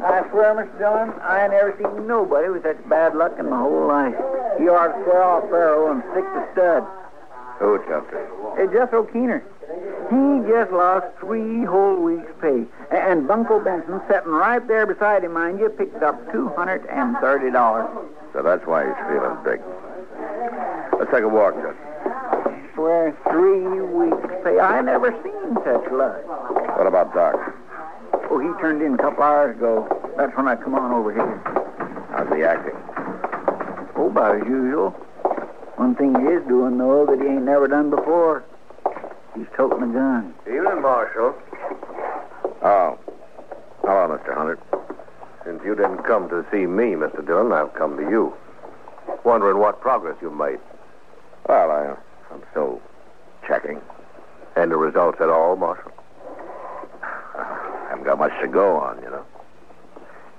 I 0.03 0.27
swear, 0.31 0.55
Mr. 0.55 0.77
Dillon, 0.79 1.13
I 1.21 1.43
ain't 1.43 1.53
ever 1.53 1.75
seen 1.77 2.07
nobody 2.07 2.49
with 2.49 2.63
such 2.63 2.77
bad 2.89 3.15
luck 3.15 3.33
in 3.39 3.49
my 3.49 3.59
whole 3.59 3.87
life. 3.87 4.15
You 4.59 4.73
ought 4.73 4.87
to 4.97 5.03
swear 5.03 5.23
off 5.23 5.43
faro 5.49 5.91
and 5.91 6.03
stick 6.11 6.23
to 6.23 6.47
stud. 6.53 6.83
Who, 7.59 7.77
Chester? 7.85 8.27
Hey, 8.57 8.67
Jethro 8.73 9.03
Keener. 9.03 9.43
He 10.09 10.49
just 10.49 10.71
lost 10.71 11.05
three 11.19 11.63
whole 11.63 12.01
weeks' 12.01 12.31
pay. 12.41 12.65
And 12.91 13.27
Bunko 13.27 13.63
Benson, 13.63 14.01
sitting 14.09 14.31
right 14.31 14.65
there 14.67 14.85
beside 14.85 15.23
him, 15.23 15.33
mind 15.33 15.59
you, 15.59 15.69
picked 15.69 16.01
up 16.03 16.19
$230. 16.33 18.05
So 18.33 18.41
that's 18.41 18.65
why 18.65 18.85
he's 18.87 18.95
feeling 19.07 19.37
big. 19.45 19.61
Let's 20.97 21.11
take 21.11 21.23
a 21.23 21.29
walk, 21.29 21.53
Chester. 21.55 22.71
Swear, 22.73 23.15
three 23.29 23.61
weeks' 23.61 24.33
pay. 24.43 24.59
I 24.59 24.81
never 24.81 25.11
seen 25.21 25.55
such 25.63 25.91
luck. 25.91 26.25
What 26.77 26.87
about 26.87 27.13
Doc? 27.13 27.35
Oh, 28.31 28.39
he 28.39 28.47
turned 28.59 28.81
in 28.81 28.95
a 28.95 28.97
couple 28.97 29.23
hours 29.23 29.55
ago. 29.55 29.87
That's 30.17 30.35
when 30.35 30.47
I 30.47 30.55
come 30.55 30.73
on 30.73 30.91
over 30.91 31.13
here. 31.13 31.41
How's 32.11 32.33
he 32.35 32.43
acting? 32.43 32.73
Oh, 33.95 34.07
about 34.09 34.41
as 34.41 34.47
usual. 34.47 34.91
One 35.75 35.95
thing 35.95 36.15
he 36.15 36.25
is 36.27 36.47
doing, 36.47 36.77
though, 36.77 37.05
that 37.05 37.19
he 37.21 37.27
ain't 37.27 37.43
never 37.43 37.67
done 37.67 37.89
before. 37.89 38.43
He's 39.35 39.47
toting 39.55 39.83
a 39.83 39.93
gun. 39.93 40.33
Evening, 40.47 40.81
Marshal. 40.81 41.35
Oh. 42.63 42.97
Hello, 43.81 44.17
Mr. 44.17 44.33
Hunter. 44.35 44.59
Since 45.45 45.61
you 45.65 45.75
didn't 45.75 46.03
come 46.03 46.29
to 46.29 46.45
see 46.51 46.65
me, 46.65 46.93
Mr. 46.93 47.25
Dillon, 47.25 47.51
I've 47.51 47.73
come 47.73 47.97
to 47.97 48.03
you. 48.03 48.33
Wondering 49.23 49.57
what 49.57 49.81
progress 49.81 50.15
you've 50.21 50.33
made. 50.33 50.59
Well, 51.47 51.71
I, 51.71 52.33
I'm 52.33 52.43
still 52.51 52.81
checking. 53.47 53.81
And 54.55 54.71
the 54.71 54.77
results 54.77 55.19
at 55.21 55.29
all, 55.29 55.55
Marshal? 55.55 55.91
I 57.35 57.87
haven't 57.89 58.05
got 58.05 58.19
much 58.19 58.33
to 58.41 58.47
go 58.47 58.77
on, 58.77 59.01
you 59.01 59.09
know. 59.09 59.25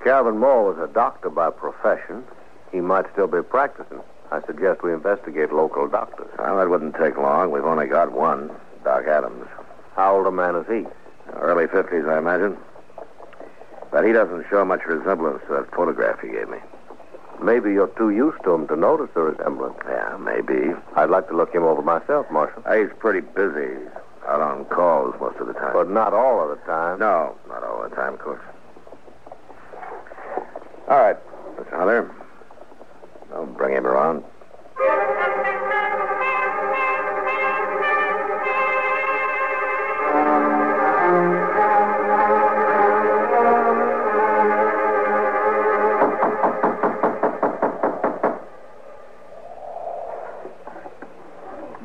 Calvin 0.04 0.38
Moore 0.38 0.72
was 0.72 0.78
a 0.78 0.92
doctor 0.92 1.30
by 1.30 1.50
profession. 1.50 2.24
He 2.72 2.80
might 2.80 3.06
still 3.12 3.28
be 3.28 3.42
practicing. 3.42 4.00
I 4.32 4.40
suggest 4.46 4.82
we 4.82 4.92
investigate 4.92 5.52
local 5.52 5.86
doctors. 5.86 6.28
Well, 6.38 6.56
that 6.56 6.68
wouldn't 6.68 6.96
take 6.96 7.16
long. 7.18 7.50
We've 7.50 7.64
only 7.64 7.86
got 7.86 8.12
one, 8.12 8.50
Doc 8.82 9.06
Adams. 9.06 9.46
How 9.94 10.16
old 10.16 10.26
a 10.26 10.32
man 10.32 10.56
is 10.56 10.66
he? 10.66 10.86
Early 11.34 11.66
50s, 11.66 12.08
I 12.08 12.18
imagine. 12.18 12.56
But 13.90 14.06
he 14.06 14.12
doesn't 14.12 14.46
show 14.48 14.64
much 14.64 14.80
resemblance 14.86 15.42
to 15.48 15.54
that 15.54 15.70
photograph 15.74 16.20
he 16.20 16.28
gave 16.28 16.48
me. 16.48 16.58
Maybe 17.42 17.72
you're 17.72 17.88
too 17.98 18.10
used 18.10 18.42
to 18.44 18.54
him 18.54 18.68
to 18.68 18.76
notice 18.76 19.10
the 19.14 19.22
resemblance. 19.22 19.76
Yeah, 19.88 20.16
maybe. 20.20 20.72
I'd 20.94 21.10
like 21.10 21.28
to 21.28 21.36
look 21.36 21.52
him 21.52 21.64
over 21.64 21.82
myself, 21.82 22.26
Marshal. 22.30 22.62
He's 22.72 22.90
pretty 22.98 23.20
busy. 23.20 23.76
Out 24.28 24.40
on 24.40 24.64
calls 24.66 25.14
most 25.20 25.38
of 25.38 25.48
the 25.48 25.52
time. 25.54 25.72
But 25.72 25.90
not 25.90 26.12
all 26.14 26.40
of 26.42 26.56
the 26.56 26.64
time. 26.64 27.00
No, 27.00 27.36
not 27.48 27.64
all 27.64 27.82
the 27.82 27.94
time, 27.94 28.14
of 28.14 28.20
course. 28.20 28.40
All 30.88 31.00
right, 31.00 31.16
Mr. 31.56 31.76
Hunter. 31.76 32.10
I'll 33.34 33.46
bring 33.46 33.74
him 33.74 33.86
around. 33.86 34.22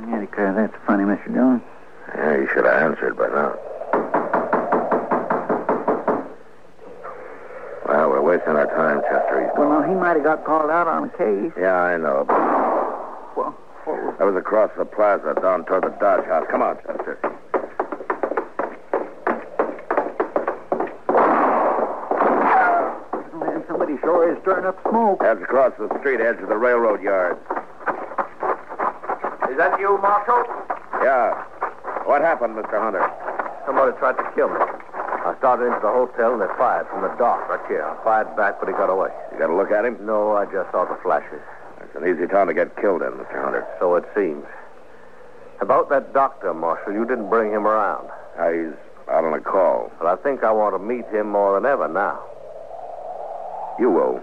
Yeah, 0.06 0.20
declare 0.22 0.54
that's 0.54 0.76
funny, 0.86 1.04
Mr. 1.04 1.34
Dillon. 1.34 1.62
Yeah, 2.16 2.38
you 2.38 2.48
should 2.54 2.66
have 2.66 2.82
answered 2.92 3.18
by 3.18 3.28
now. 3.28 3.56
Well, 7.88 8.10
we're 8.10 8.22
wasting 8.22 8.56
our 8.56 8.68
time, 8.68 9.02
Chester. 9.02 9.42
He's 9.42 9.52
Well, 9.58 9.70
no, 9.70 9.88
he 9.88 9.96
might 9.96 10.16
have 10.16 10.24
got 10.24 10.44
called 10.46 10.70
out 10.70 10.88
on 10.88 11.06
a 11.06 11.10
case. 11.10 11.52
Yeah, 11.60 11.74
I 11.76 11.98
know. 11.98 12.26
But 12.28 12.38
Well, 13.38 13.52
what 13.86 14.04
was... 14.04 14.16
that 14.20 14.26
was 14.26 14.36
across 14.36 14.72
the 14.78 14.86
plaza 14.86 15.34
down 15.42 15.66
toward 15.66 15.84
the 15.84 15.96
Dodge 16.00 16.26
House. 16.26 16.46
Come 16.52 16.62
on, 16.62 16.78
Chester. 16.86 17.18
Man, 23.34 23.64
somebody 23.68 23.98
sure 24.02 24.32
is 24.32 24.42
stirring 24.42 24.66
up 24.66 24.78
smoke. 24.90 25.20
That's 25.22 25.42
across 25.42 25.74
the 25.80 25.88
street, 26.00 26.20
edge 26.22 26.40
of 26.42 26.50
the 26.50 26.58
railroad 26.58 27.02
yard. 27.02 27.38
Is 29.58 29.66
that 29.66 29.80
you, 29.80 29.98
Marshal? 29.98 30.46
Yeah. 31.02 31.34
What 32.06 32.22
happened, 32.22 32.54
Mr. 32.54 32.78
Hunter? 32.78 33.02
Somebody 33.66 33.98
tried 33.98 34.14
to 34.22 34.32
kill 34.36 34.50
me. 34.50 34.62
I 34.62 35.34
started 35.40 35.74
into 35.74 35.80
the 35.82 35.90
hotel 35.90 36.34
and 36.38 36.42
they 36.46 36.54
fired 36.62 36.86
from 36.94 37.02
the 37.02 37.10
dock 37.18 37.50
right 37.50 37.66
here. 37.68 37.82
I 37.82 37.98
fired 38.04 38.38
back, 38.38 38.60
but 38.60 38.70
he 38.70 38.74
got 38.78 38.92
away. 38.92 39.10
You 39.34 39.40
got 39.40 39.50
a 39.50 39.56
look 39.58 39.72
at 39.72 39.84
him? 39.84 39.98
No, 40.06 40.38
I 40.38 40.46
just 40.46 40.70
saw 40.70 40.86
the 40.86 40.94
flashes. 41.02 41.42
It's 41.82 41.96
an 41.98 42.06
easy 42.06 42.28
town 42.28 42.46
to 42.46 42.54
get 42.54 42.78
killed 42.78 43.02
in, 43.02 43.10
Mr. 43.18 43.34
Hunter. 43.34 43.66
So 43.80 43.96
it 43.96 44.06
seems. 44.14 44.46
About 45.60 45.90
that 45.90 46.14
doctor, 46.14 46.54
Marshal, 46.54 46.94
you 46.94 47.04
didn't 47.04 47.32
bring 47.32 47.50
him 47.50 47.66
around. 47.66 48.14
Uh, 48.38 48.54
he's 48.54 48.78
out 49.10 49.26
on 49.26 49.34
a 49.34 49.42
call. 49.42 49.92
But 49.98 50.06
I 50.06 50.22
think 50.22 50.44
I 50.44 50.52
want 50.52 50.76
to 50.76 50.80
meet 50.80 51.10
him 51.10 51.32
more 51.32 51.60
than 51.60 51.66
ever 51.66 51.88
now. 51.88 52.22
You 53.80 53.90
will. 53.90 54.22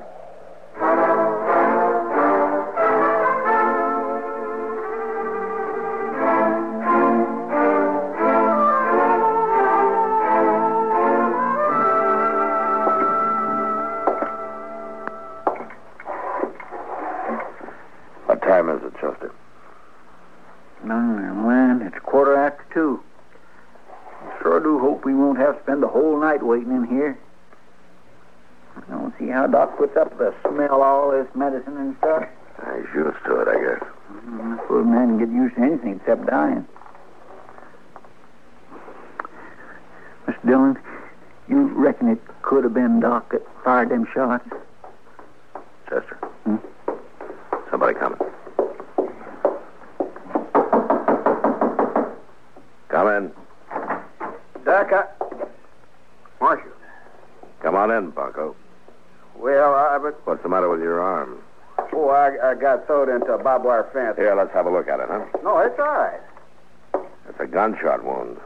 Medicine 31.35 31.77
and 31.77 31.97
stuff. 31.99 32.25
He's 32.77 32.95
used 32.95 33.17
to 33.27 33.41
it, 33.41 33.49
I 33.49 33.61
guess. 33.61 33.83
I 33.83 34.57
suppose 34.63 34.87
a 34.87 34.89
man 34.89 35.09
can 35.09 35.19
get 35.19 35.29
used 35.29 35.55
to 35.57 35.63
anything 35.63 36.01
except 36.01 36.27
dying. 36.27 36.67
Mr. 40.27 40.47
Dillon, 40.47 40.79
you 41.49 41.69
reckon 41.75 42.09
it 42.09 42.21
could 42.43 42.65
have 42.65 42.75
been 42.75 43.01
Doc 43.01 43.33
that 43.33 43.43
fired 43.65 43.91
them 43.91 44.07
shots? 44.15 44.49
Chester. 45.89 46.17
Hmm? 46.45 46.57
Somebody 47.71 47.99
coming. 47.99 48.19
Come 52.89 53.09
in. 53.09 53.33
Doc, 54.65 54.93
I... 54.93 55.05
Marshal. 56.41 56.71
Come 57.61 57.75
on 57.75 57.91
in, 57.91 58.11
Bunko. 58.11 58.55
Well, 59.45 59.75
I... 59.75 59.99
But... 59.99 60.27
What's 60.27 60.43
the 60.43 60.49
matter 60.49 60.71
with 60.71 60.81
your 60.81 61.03
arm? 61.03 61.39
Oh, 61.93 62.09
I, 62.09 62.53
I 62.53 62.55
got 62.55 62.87
sewed 62.87 63.11
into 63.11 63.31
a 63.31 63.43
barbed 63.43 63.67
wire 63.67 63.87
fence. 63.93 64.17
Here, 64.17 64.35
let's 64.35 64.55
have 64.55 64.65
a 64.65 64.71
look 64.71 64.89
at 64.89 65.01
it, 65.01 65.07
huh? 65.07 65.27
No, 65.43 65.59
it's 65.59 65.79
all 65.79 65.85
right. 65.85 66.21
It's 67.29 67.39
a 67.39 67.47
gunshot 67.47 68.03
wound. 68.03 68.39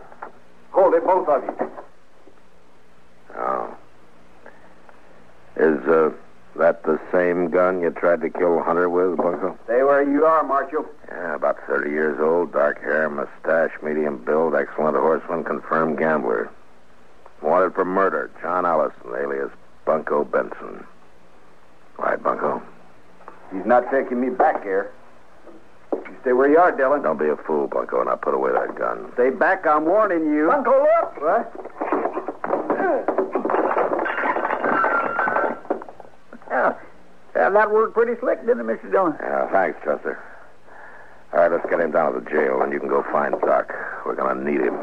Hold 0.72 0.94
it, 0.94 1.04
both 1.04 1.28
of 1.28 1.44
you. 1.44 1.70
Oh. 3.36 3.76
Is 5.54 5.78
uh, 5.86 6.10
that 6.56 6.82
the 6.82 6.98
same 7.12 7.48
gun 7.48 7.80
you 7.80 7.90
tried 7.90 8.20
to 8.22 8.30
kill 8.30 8.60
Hunter 8.60 8.90
with, 8.90 9.18
Bunko? 9.18 9.56
Stay 9.66 9.84
where 9.84 10.02
you 10.02 10.24
are, 10.24 10.42
Marshal. 10.42 10.84
Yeah, 11.06 11.36
about 11.36 11.58
30 11.68 11.90
years 11.90 12.18
old, 12.20 12.52
dark 12.52 12.82
hair, 12.82 13.08
mustache, 13.08 13.70
medium 13.84 14.24
build, 14.24 14.56
excellent 14.56 14.96
horseman, 14.96 15.44
confirmed 15.44 15.96
gambler. 15.96 16.50
Wanted 17.40 17.74
for 17.74 17.84
murder, 17.84 18.32
John 18.42 18.66
Allison, 18.66 19.14
alias 19.16 19.52
Bunko 19.88 20.22
Benson. 20.22 20.84
Right, 21.98 22.22
Bunko? 22.22 22.62
He's 23.50 23.64
not 23.64 23.90
taking 23.90 24.20
me 24.20 24.28
back 24.28 24.62
here. 24.62 24.92
You 25.94 26.14
stay 26.20 26.32
where 26.34 26.50
you 26.50 26.58
are, 26.58 26.70
Dillon. 26.70 27.00
Don't 27.00 27.18
be 27.18 27.30
a 27.30 27.36
fool, 27.36 27.68
Bunko, 27.68 28.02
and 28.02 28.10
I'll 28.10 28.18
put 28.18 28.34
away 28.34 28.52
that 28.52 28.76
gun. 28.76 29.10
Stay 29.14 29.30
back, 29.30 29.66
I'm 29.66 29.86
warning 29.86 30.30
you. 30.30 30.46
Bunko, 30.46 30.72
look! 30.72 31.22
What? 31.22 31.54
Yeah, 36.50 36.74
yeah, 37.34 37.48
that 37.48 37.70
worked 37.70 37.94
pretty 37.94 38.20
slick, 38.20 38.44
didn't 38.44 38.68
it, 38.68 38.82
Mr. 38.82 38.92
Dillon? 38.92 39.14
Yeah, 39.20 39.50
thanks, 39.50 39.78
Chester. 39.82 40.22
All 41.32 41.40
right, 41.40 41.50
let's 41.50 41.64
get 41.70 41.80
him 41.80 41.92
down 41.92 42.12
to 42.12 42.20
the 42.20 42.30
jail, 42.30 42.60
and 42.60 42.74
you 42.74 42.78
can 42.78 42.90
go 42.90 43.02
find 43.10 43.34
Doc. 43.40 43.72
We're 44.04 44.16
going 44.16 44.36
to 44.36 44.44
need 44.44 44.60
him. 44.60 44.76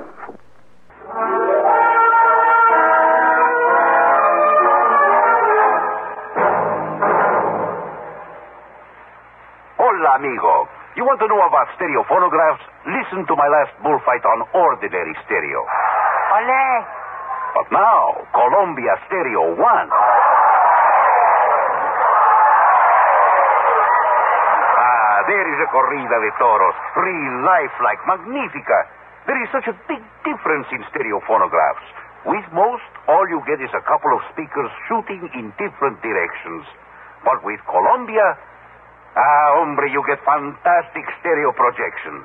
Amigo. 10.15 10.67
You 10.95 11.03
want 11.03 11.19
to 11.19 11.27
know 11.27 11.43
about 11.43 11.67
stereo 11.75 12.07
phonographs? 12.07 12.63
Listen 12.87 13.27
to 13.27 13.35
my 13.35 13.47
last 13.51 13.75
bullfight 13.83 14.23
on 14.23 14.47
ordinary 14.55 15.11
stereo. 15.27 15.59
Ole. 15.59 16.63
But 17.55 17.67
now, 17.71 18.27
Columbia 18.35 18.99
Stereo 19.07 19.55
1. 19.55 19.59
Ah, 24.75 25.17
there 25.27 25.47
is 25.47 25.59
a 25.63 25.67
corrida 25.71 26.17
de 26.19 26.31
toros. 26.39 26.75
Real 26.99 27.35
lifelike, 27.47 28.01
magnifica. 28.07 28.79
There 29.27 29.39
is 29.39 29.49
such 29.51 29.67
a 29.71 29.75
big 29.87 30.03
difference 30.27 30.67
in 30.71 30.83
stereo 30.91 31.19
phonographs. 31.27 31.87
With 32.27 32.43
most, 32.51 32.83
all 33.07 33.23
you 33.29 33.39
get 33.47 33.63
is 33.63 33.71
a 33.71 33.83
couple 33.87 34.11
of 34.15 34.21
speakers 34.35 34.71
shooting 34.87 35.23
in 35.35 35.51
different 35.55 36.01
directions. 36.03 36.67
But 37.23 37.39
with 37.43 37.59
Columbia, 37.71 38.35
ah, 39.15 39.47
hombre, 39.59 39.87
you 39.91 40.03
get 40.07 40.19
fantastic 40.23 41.05
stereo 41.19 41.51
projection. 41.55 42.23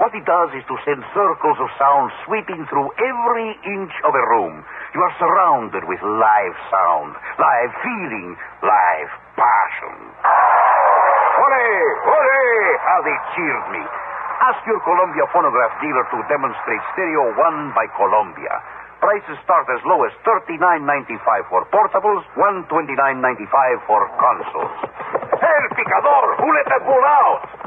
What 0.00 0.14
it 0.16 0.24
does 0.24 0.50
is 0.56 0.64
to 0.66 0.76
send 0.82 1.04
circles 1.14 1.58
of 1.60 1.68
sound 1.78 2.10
sweeping 2.26 2.66
through 2.66 2.90
every 2.98 3.48
inch 3.62 3.94
of 4.02 4.16
a 4.16 4.24
room. 4.34 4.64
You 4.96 5.00
are 5.04 5.14
surrounded 5.20 5.84
with 5.86 6.00
live 6.02 6.56
sound, 6.72 7.12
live 7.38 7.72
feeling, 7.84 8.34
live 8.64 9.10
passion. 9.36 9.96
Ole! 11.38 11.70
Ole! 12.08 12.42
How 12.82 12.98
they 13.04 13.16
cheered 13.36 13.66
me. 13.78 13.84
Ask 14.42 14.58
your 14.66 14.82
Columbia 14.82 15.22
phonograph 15.30 15.70
dealer 15.78 16.02
to 16.10 16.18
demonstrate 16.26 16.82
Stereo 16.98 17.30
1 17.38 17.78
by 17.78 17.86
Columbia. 17.94 18.58
Prices 19.02 19.36
start 19.42 19.66
as 19.66 19.82
low 19.84 20.04
as 20.04 20.12
$39.95 20.22 21.50
for 21.50 21.66
portables, 21.74 22.22
$129.95 22.38 23.86
for 23.86 24.06
consoles. 24.14 24.70
El 25.42 25.64
picador! 25.74 26.36
Who 26.38 26.54
let 26.54 26.66
that 26.70 26.86
bull 26.86 27.02
out? 27.04 27.62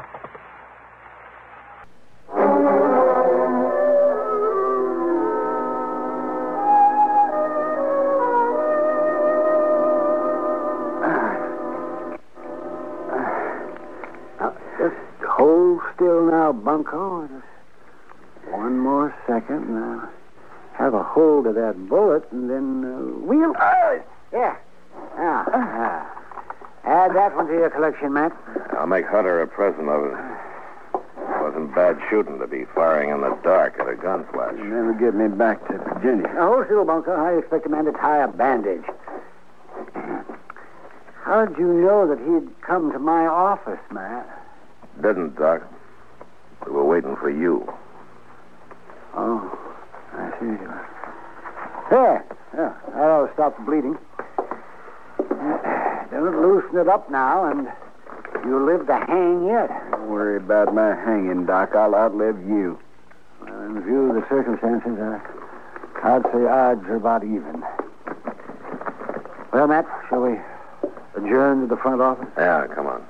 Hold 15.36 15.80
still 15.94 16.30
now, 16.30 16.52
Bunko. 16.52 17.28
Just 17.28 17.44
one 18.52 18.78
more 18.78 19.14
second, 19.26 19.76
I'll 19.76 20.15
have 20.76 20.94
a 20.94 21.02
hold 21.02 21.46
of 21.46 21.54
that 21.54 21.88
bullet, 21.88 22.30
and 22.30 22.50
then 22.50 22.84
uh, 22.84 23.26
we'll. 23.26 23.54
Uh, 23.56 23.98
yeah. 24.32 24.56
Now, 25.16 25.44
ah. 25.52 26.22
add 26.84 27.14
that 27.14 27.34
one 27.34 27.46
to 27.46 27.52
your 27.52 27.70
collection, 27.70 28.12
Matt. 28.12 28.32
I'll 28.72 28.86
make 28.86 29.06
Hunter 29.06 29.40
a 29.40 29.46
present 29.46 29.88
of 29.88 30.04
it. 30.04 30.12
it 30.12 31.42
Wasn't 31.42 31.74
bad 31.74 31.98
shooting 32.10 32.38
to 32.38 32.46
be 32.46 32.66
firing 32.74 33.10
in 33.10 33.22
the 33.22 33.36
dark 33.42 33.78
at 33.80 33.88
a 33.88 33.96
gun 33.96 34.26
flash. 34.32 34.54
You 34.58 34.64
Never 34.64 34.92
get 34.92 35.14
me 35.14 35.28
back 35.28 35.66
to 35.68 35.78
Virginia. 35.78 36.30
Now, 36.34 36.48
hold 36.52 36.66
still, 36.66 36.84
Bunko. 36.84 37.16
How 37.16 37.28
do 37.28 37.32
you 37.34 37.38
expect 37.40 37.66
a 37.66 37.68
man 37.70 37.86
to 37.86 37.92
tie 37.92 38.22
a 38.22 38.28
bandage? 38.28 38.84
How'd 41.22 41.58
you 41.58 41.72
know 41.72 42.06
that 42.06 42.18
he'd 42.18 42.60
come 42.60 42.92
to 42.92 42.98
my 42.98 43.26
office, 43.26 43.80
Matt? 43.90 44.28
Didn't, 45.00 45.36
Doc. 45.36 45.62
We 46.66 46.72
were 46.72 46.84
waiting 46.84 47.16
for 47.16 47.30
you. 47.30 47.72
Oh, 49.14 49.58
I 50.16 50.30
see. 50.40 50.46
There. 51.90 52.24
Yeah, 52.54 52.72
that 52.94 53.10
ought 53.10 53.26
to 53.26 53.32
stop 53.34 53.56
the 53.58 53.62
bleeding. 53.64 53.96
Uh, 55.18 56.04
Don't 56.10 56.40
loosen 56.40 56.78
it 56.78 56.88
up 56.88 57.10
now, 57.10 57.44
and 57.50 57.68
you'll 58.44 58.64
live 58.64 58.86
to 58.86 58.96
hang 58.96 59.46
yet. 59.46 59.68
Don't 59.90 60.08
worry 60.08 60.36
about 60.38 60.74
my 60.74 60.94
hanging, 60.94 61.44
Doc. 61.46 61.74
I'll 61.74 61.94
outlive 61.94 62.38
you. 62.48 62.78
Well, 63.42 63.62
in 63.66 63.82
view 63.82 64.08
of 64.10 64.14
the 64.14 64.26
circumstances, 64.28 64.98
uh, 64.98 65.18
I'd 66.02 66.22
say 66.32 66.46
odds 66.46 66.84
are 66.88 66.96
about 66.96 67.22
even. 67.24 67.62
Well, 69.52 69.66
Matt, 69.68 69.86
shall 70.08 70.22
we 70.22 70.38
adjourn 71.16 71.60
to 71.62 71.66
the 71.66 71.76
front 71.76 72.00
office? 72.00 72.28
Yeah, 72.36 72.66
come 72.74 72.86
on. 72.86 73.02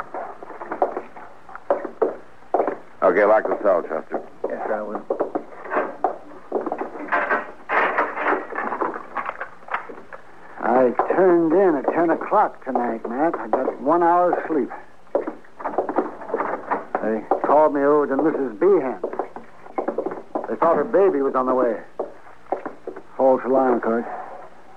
Okay, 3.03 3.25
lock 3.25 3.45
the 3.45 3.59
cell, 3.63 3.83
Chester. 3.83 4.23
Yes, 4.49 4.69
I 4.73 4.83
will. 4.83 5.03
I 10.59 10.91
turned 11.17 11.53
in 11.53 11.75
at 11.77 11.95
10 11.95 12.11
o'clock 12.11 12.63
tonight, 12.65 13.09
Matt. 13.09 13.35
I 13.39 13.49
got 13.49 13.81
one 13.81 14.03
hour's 14.03 14.37
sleep. 14.47 14.69
They 17.03 17.23
called 17.47 17.73
me 17.73 17.81
over 17.81 18.07
to 18.07 18.17
Mrs. 18.17 18.59
Behan. 18.61 19.01
They 20.49 20.57
thought 20.57 20.77
her 20.77 20.85
baby 20.85 21.23
was 21.23 21.35
on 21.35 21.47
the 21.47 21.55
way. 21.55 21.81
False 23.17 23.41
alarm, 23.47 23.81
Court. 23.81 24.05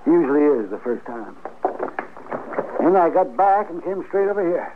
Usually 0.06 0.64
is 0.64 0.70
the 0.70 0.78
first 0.78 1.04
time. 1.04 1.36
Then 2.80 2.96
I 2.96 3.10
got 3.10 3.36
back 3.36 3.68
and 3.68 3.84
came 3.84 4.02
straight 4.08 4.28
over 4.28 4.42
here. 4.42 4.72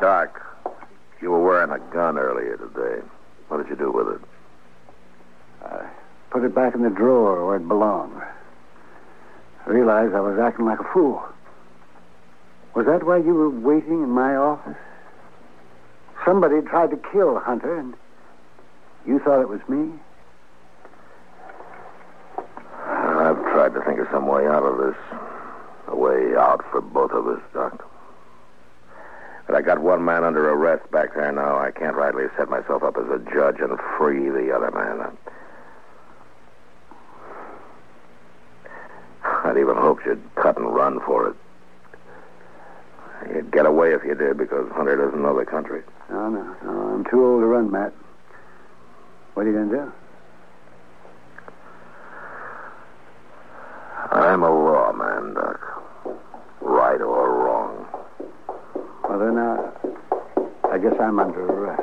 Doc, 0.00 0.40
you 1.20 1.32
were 1.32 1.42
wearing 1.42 1.72
a 1.72 1.80
gun 1.92 2.16
earlier 2.16 2.56
today. 2.56 3.04
What 3.48 3.58
did 3.58 3.68
you 3.68 3.76
do 3.76 3.90
with 3.90 4.06
it? 4.06 4.20
I 5.64 5.88
put 6.30 6.44
it 6.44 6.54
back 6.54 6.76
in 6.76 6.82
the 6.82 6.90
drawer 6.90 7.44
where 7.44 7.56
it 7.56 7.66
belonged. 7.66 8.22
Realized 9.68 10.14
I 10.14 10.20
was 10.20 10.38
acting 10.38 10.64
like 10.64 10.80
a 10.80 10.92
fool. 10.94 11.22
Was 12.74 12.86
that 12.86 13.04
why 13.04 13.18
you 13.18 13.34
were 13.34 13.50
waiting 13.50 14.02
in 14.02 14.08
my 14.08 14.34
office? 14.34 14.78
Somebody 16.24 16.62
tried 16.62 16.90
to 16.90 16.96
kill 17.12 17.38
Hunter, 17.38 17.76
and 17.78 17.92
you 19.06 19.18
thought 19.18 19.42
it 19.42 19.48
was 19.50 19.60
me? 19.68 19.92
I've 22.38 23.42
tried 23.52 23.74
to 23.74 23.82
think 23.84 24.00
of 24.00 24.06
some 24.10 24.26
way 24.26 24.46
out 24.46 24.62
of 24.62 24.78
this. 24.78 24.96
A 25.88 25.96
way 25.96 26.34
out 26.34 26.64
for 26.70 26.80
both 26.80 27.10
of 27.10 27.26
us, 27.26 27.42
Doc. 27.52 27.86
But 29.46 29.54
I 29.54 29.60
got 29.60 29.80
one 29.80 30.02
man 30.02 30.24
under 30.24 30.48
arrest 30.48 30.90
back 30.90 31.14
there 31.14 31.30
now. 31.30 31.58
I 31.58 31.72
can't 31.72 31.94
rightly 31.94 32.24
set 32.38 32.48
myself 32.48 32.82
up 32.82 32.96
as 32.96 33.10
a 33.10 33.18
judge 33.34 33.60
and 33.60 33.78
free 33.98 34.30
the 34.30 34.50
other 34.50 34.70
man. 34.70 35.14
I'd 39.48 39.56
even 39.56 39.76
hoped 39.76 40.04
you'd 40.04 40.20
cut 40.34 40.58
and 40.58 40.74
run 40.74 41.00
for 41.00 41.30
it. 41.30 41.36
You'd 43.34 43.50
get 43.50 43.64
away 43.64 43.94
if 43.94 44.04
you 44.04 44.14
did 44.14 44.36
because 44.36 44.70
Hunter 44.72 44.94
doesn't 44.96 45.22
know 45.22 45.38
the 45.38 45.46
country. 45.46 45.82
No, 46.10 46.28
no, 46.28 46.56
no. 46.62 46.70
I'm 46.70 47.04
too 47.04 47.24
old 47.24 47.40
to 47.40 47.46
run, 47.46 47.70
Matt. 47.70 47.94
What 49.32 49.46
are 49.46 49.50
you 49.50 49.56
going 49.56 49.70
to 49.70 49.76
do? 49.76 49.92
I'm 54.12 54.42
a 54.42 54.50
lawman, 54.50 55.32
Doc. 55.32 55.60
Right 56.60 57.00
or 57.00 57.32
wrong. 57.32 57.86
Well, 59.08 59.18
then, 59.18 59.38
uh, 59.38 59.72
I 60.70 60.78
guess 60.78 60.94
I'm 61.00 61.18
under 61.18 61.46
arrest. 61.46 61.82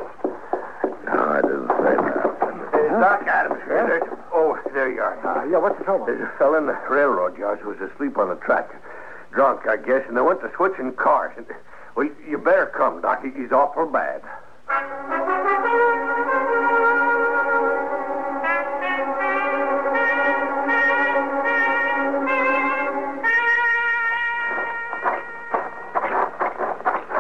No, 1.05 1.29
I 1.29 1.41
didn't 1.41 1.67
say 1.67 1.95
that. 1.95 2.25
Uh, 2.73 2.99
Doc 2.99 3.27
Adams 3.27 3.61
here. 3.65 4.14
There 4.75 4.91
you 4.91 4.99
are. 4.99 5.15
Uh, 5.25 5.45
yeah, 5.45 5.57
what's 5.57 5.77
the 5.79 5.85
trouble? 5.85 6.05
There's 6.05 6.19
a 6.19 6.37
fellow 6.37 6.57
in 6.57 6.65
the 6.65 6.77
railroad 6.89 7.37
yards 7.37 7.61
who 7.61 7.69
was 7.69 7.79
asleep 7.79 8.17
on 8.17 8.27
the 8.27 8.35
track. 8.35 8.69
Drunk, 9.31 9.61
I 9.69 9.77
guess, 9.77 10.03
and 10.09 10.17
they 10.17 10.21
went 10.21 10.41
to 10.41 10.51
switching 10.57 10.91
cars. 10.91 11.31
And, 11.37 11.45
well, 11.95 12.09
you 12.27 12.37
better 12.37 12.65
come, 12.75 12.99
Doc. 13.01 13.23
He's 13.23 13.53
awful 13.53 13.85
bad. 13.85 14.21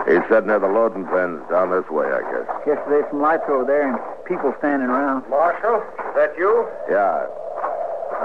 He's 0.05 0.21
sitting 0.29 0.47
near 0.47 0.59
the 0.59 0.67
loading 0.67 1.05
pens 1.07 1.41
down 1.49 1.71
this 1.71 1.89
way, 1.89 2.05
I 2.05 2.21
guess. 2.29 2.45
Guess 2.65 2.77
there's 2.87 3.09
some 3.09 3.21
lights 3.21 3.43
over 3.49 3.65
there 3.65 3.89
and 3.89 3.97
people 4.25 4.53
standing 4.59 4.87
around. 4.87 5.27
Marshal, 5.29 5.81
Is 5.81 6.15
that 6.15 6.37
you? 6.37 6.67
Yeah. 6.87 7.25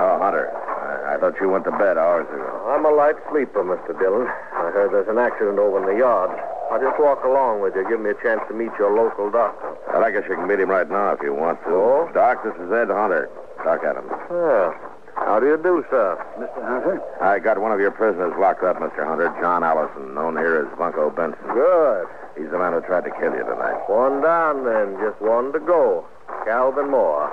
Oh, 0.01 0.17
Hunter. 0.17 0.49
I, 0.49 1.15
I 1.15 1.21
thought 1.21 1.37
you 1.45 1.53
went 1.53 1.69
to 1.69 1.77
bed 1.77 2.01
hours 2.01 2.25
ago. 2.33 2.49
I'm 2.73 2.89
a 2.89 2.91
light 2.91 3.21
sleeper, 3.29 3.61
Mr. 3.61 3.93
Dillon. 4.01 4.25
I 4.25 4.73
heard 4.73 4.97
there's 4.97 5.13
an 5.13 5.21
accident 5.21 5.61
over 5.61 5.77
in 5.77 5.85
the 5.85 6.01
yard. 6.01 6.33
I'll 6.73 6.81
just 6.81 6.97
walk 6.97 7.21
along 7.25 7.61
with 7.61 7.77
you. 7.77 7.85
Give 7.85 8.01
me 8.01 8.17
a 8.17 8.19
chance 8.25 8.41
to 8.49 8.55
meet 8.57 8.73
your 8.81 8.97
local 8.97 9.29
doctor. 9.29 9.77
Well, 9.93 10.01
I 10.01 10.09
guess 10.11 10.25
you 10.25 10.41
can 10.41 10.49
meet 10.49 10.57
him 10.57 10.71
right 10.73 10.89
now 10.89 11.13
if 11.13 11.21
you 11.21 11.35
want 11.35 11.61
to. 11.69 11.77
Oh? 11.77 12.09
Doc, 12.15 12.41
this 12.41 12.57
is 12.57 12.73
Ed 12.73 12.89
Hunter. 12.89 13.29
Doc 13.61 13.85
Adams. 13.85 14.09
Yeah. 14.33 14.73
How 15.21 15.37
do 15.37 15.53
you 15.53 15.61
do, 15.61 15.85
sir? 15.93 16.17
Mr. 16.41 16.63
Hunter? 16.65 16.97
I 17.21 17.37
got 17.39 17.61
one 17.61 17.73
of 17.73 17.81
your 17.81 17.91
prisoners 17.93 18.33
locked 18.41 18.65
up, 18.65 18.81
Mr. 18.81 19.05
Hunter. 19.05 19.29
John 19.43 19.61
Allison, 19.61 20.15
known 20.15 20.41
here 20.41 20.65
as 20.65 20.79
Bunko 20.79 21.11
Benson. 21.11 21.45
Good. 21.53 22.07
He's 22.41 22.49
the 22.49 22.57
man 22.57 22.73
who 22.73 22.81
tried 22.81 23.05
to 23.05 23.13
kill 23.21 23.37
you 23.37 23.45
tonight. 23.45 23.85
One 23.85 24.23
down, 24.23 24.65
then. 24.65 24.97
Just 24.97 25.21
one 25.21 25.53
to 25.53 25.61
go. 25.61 26.07
Calvin 26.47 26.89
Moore. 26.89 27.29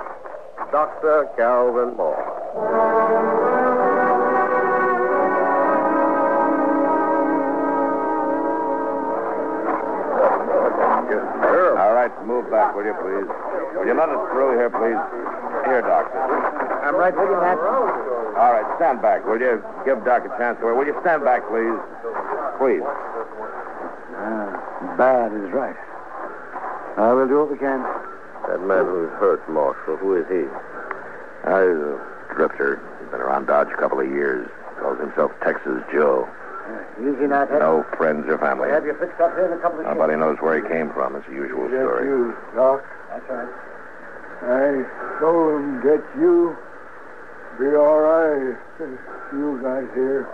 Dr. 0.70 1.30
Calvin 1.38 1.96
Moore. 1.96 2.37
All 2.48 2.64
right, 11.92 12.10
move 12.24 12.50
back, 12.50 12.74
will 12.74 12.86
you, 12.86 12.94
please? 12.94 13.28
Will 13.76 13.84
you 13.86 13.92
let 13.92 14.08
us 14.08 14.32
through 14.32 14.56
here, 14.56 14.70
please? 14.70 14.96
Here, 15.68 15.82
Doctor. 15.82 16.18
I'm 16.88 16.96
right 16.96 17.14
with 17.14 17.28
you, 17.28 17.36
Matt. 17.36 17.58
All 17.58 18.52
right, 18.52 18.64
stand 18.76 19.02
back, 19.02 19.26
will 19.26 19.38
you? 19.40 19.62
Give 19.84 20.02
Doc 20.04 20.24
a 20.24 20.28
chance 20.38 20.58
to 20.60 20.66
Will 20.72 20.86
you 20.86 20.96
stand 21.02 21.24
back, 21.24 21.46
please? 21.50 21.76
Please. 22.56 22.82
Uh, 24.16 24.96
bad 24.96 25.32
is 25.34 25.52
right. 25.52 25.76
I 26.96 27.12
will 27.12 27.28
do 27.28 27.40
what 27.40 27.50
we 27.50 27.58
can. 27.58 27.82
That 28.48 28.62
man 28.62 28.86
who's 28.86 29.10
hurt, 29.20 29.46
Marshal, 29.50 29.98
who 29.98 30.16
is 30.16 30.24
he? 30.28 30.48
Uh, 31.44 31.60
he's 31.60 31.76
a 31.76 32.17
drifter. 32.34 32.80
He's 33.00 33.10
been 33.10 33.20
around 33.20 33.46
Dodge 33.46 33.68
a 33.72 33.76
couple 33.76 34.00
of 34.00 34.06
years. 34.08 34.48
Calls 34.80 34.98
himself 35.00 35.32
Texas 35.42 35.82
Joe. 35.92 36.28
Easy, 37.00 37.26
Matt. 37.26 37.50
No 37.50 37.84
friends 37.96 38.26
or 38.28 38.38
family. 38.38 38.66
We'll 38.66 38.74
have 38.74 38.84
you 38.84 38.94
fixed 38.98 39.20
up 39.20 39.32
here 39.34 39.46
in 39.46 39.52
a 39.58 39.62
couple 39.62 39.80
of 39.80 39.86
Nobody 39.86 40.16
knows 40.16 40.36
where 40.40 40.60
he 40.60 40.68
came 40.68 40.92
from. 40.92 41.16
It's 41.16 41.26
the 41.26 41.32
usual 41.34 41.68
story. 41.68 42.04
you, 42.06 42.36
Doc. 42.54 42.84
That's 43.08 43.24
right. 43.30 43.48
I 44.42 45.18
told 45.18 45.54
him 45.54 45.80
get 45.82 46.02
you. 46.18 46.56
Be 47.58 47.74
all 47.74 47.98
right. 48.02 48.54
You 49.32 49.58
guys 49.62 49.88
here. 49.94 50.28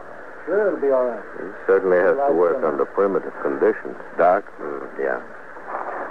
Sure, 0.45 0.69
it'll 0.69 0.81
be 0.81 0.91
all 0.91 1.07
right. 1.07 1.25
He 1.41 1.49
certainly 1.67 1.97
has 1.97 2.17
to 2.29 2.35
work 2.35 2.63
under 2.65 2.85
primitive 2.85 3.33
conditions. 3.41 3.97
Doc? 4.19 4.45
Mm, 4.61 4.89
yeah. 5.01 5.21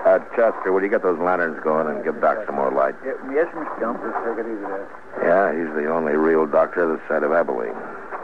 Uh, 0.06 0.20
Chester, 0.36 0.72
will 0.72 0.84
you 0.84 0.90
get 0.90 1.02
those 1.02 1.18
lanterns 1.20 1.58
going 1.64 1.88
and 1.88 2.04
give 2.04 2.20
Doc 2.20 2.44
some 2.46 2.56
more 2.56 2.72
light? 2.72 2.96
yes, 3.06 3.48
Mr. 3.56 3.80
Gump. 3.80 4.04
Just 4.04 4.20
take 4.28 4.44
it 4.44 4.48
easy 4.52 4.68
there. 4.68 4.88
Yeah, 5.24 5.56
he's 5.56 5.72
the 5.80 5.88
only 5.88 6.14
real 6.14 6.46
doctor 6.46 6.84
this 6.92 7.00
side 7.08 7.24
of 7.24 7.32
Abilene. 7.32 7.72